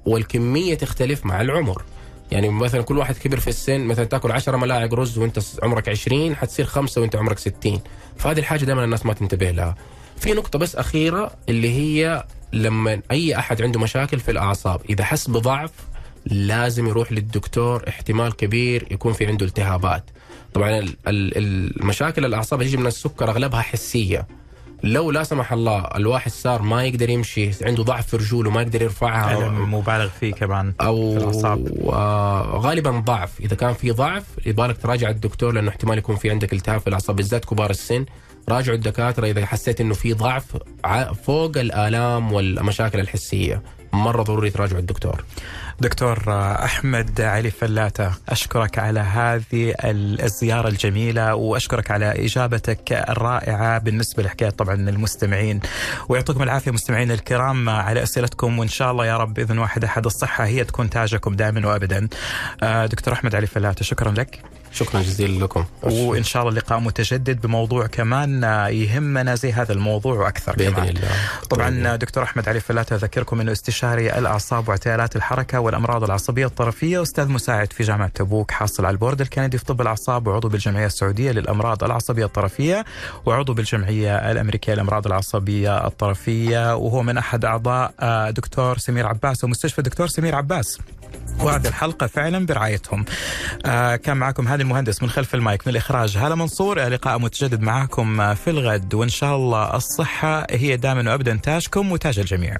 [0.05, 1.83] والكمية تختلف مع العمر.
[2.31, 6.35] يعني مثلا كل واحد كبر في السن مثلا تأكل 10 ملاعق رز وأنت عمرك 20
[6.35, 7.79] حتصير خمسة وأنت عمرك 60
[8.17, 9.75] فهذه الحاجة دائما الناس ما تنتبه لها.
[10.17, 12.23] في نقطة بس أخيرة اللي هي
[12.53, 15.71] لما أي أحد عنده مشاكل في الأعصاب إذا حس بضعف
[16.25, 20.03] لازم يروح للدكتور احتمال كبير يكون في عنده التهابات.
[20.53, 24.27] طبعا ال- ال- المشاكل الأعصاب اللي تيجي من السكر أغلبها حسية.
[24.83, 28.81] لو لا سمح الله الواحد صار ما يقدر يمشي عنده ضعف في رجوله ما يقدر
[28.81, 31.89] يرفعها ألم مبالغ فيه كمان أو في الأعصاب.
[31.93, 33.39] آه غالبا ضعف.
[33.39, 37.15] إذا كان في ضعف يبالك تراجع الدكتور لأنه احتمال يكون في عندك التهاب في الأعصاب
[37.15, 38.05] بالذات كبار السن.
[38.49, 40.57] راجعوا الدكاترة إذا حسيت إنه في ضعف
[41.23, 43.61] فوق الآلام والمشاكل الحسية.
[43.93, 45.23] مرة ضروري تراجعوا الدكتور
[45.79, 46.23] دكتور
[46.63, 54.49] أحمد علي فلاته أشكرك على هذه ال- الزيارة الجميلة وأشكرك على إجابتك الرائعة بالنسبة لحكاية
[54.49, 55.59] طبعا المستمعين
[56.09, 60.45] ويعطيكم العافية مستمعينا الكرام على أسئلتكم وإن شاء الله يا رب بإذن واحد أحد الصحة
[60.45, 62.07] هي تكون تاجكم دائما وابدا.
[62.63, 64.41] آه، دكتور أحمد علي فلاته شكرا لك.
[64.73, 65.65] شكرا جزيلا لكم.
[65.83, 70.89] وإن شاء الله لقاء متجدد بموضوع كمان يهمنا زي هذا الموضوع وأكثر بإذن كمان.
[70.89, 71.09] الله.
[71.49, 77.27] طبعا دكتور أحمد علي فلات أذكركم إنه استشاري الأعصاب واعتلالات الحركة والأمراض العصبية الطرفية أستاذ
[77.27, 81.83] مساعد في جامعة تبوك حاصل على البورد الكندي في طب الأعصاب وعضو بالجمعية السعودية للأمراض
[81.83, 82.85] العصبية الطرفية
[83.25, 89.81] وعضو بالجمعية الأمريكية للأمراض العصبية الطرفية وهو من أحد أعضاء آه، دكتور سمير عباس ومستشفى
[89.81, 90.79] دكتور سمير عباس.
[91.39, 93.05] وهذه الحلقة فعلا برعايتهم.
[93.65, 96.79] آه كان معكم هذا المهندس من خلف المايك من الإخراج هلا منصور.
[96.79, 102.57] لقاء متجدد معكم في الغد وإن شاء الله الصحة هي دائما وأبدا تاجكم وتاج الجميع.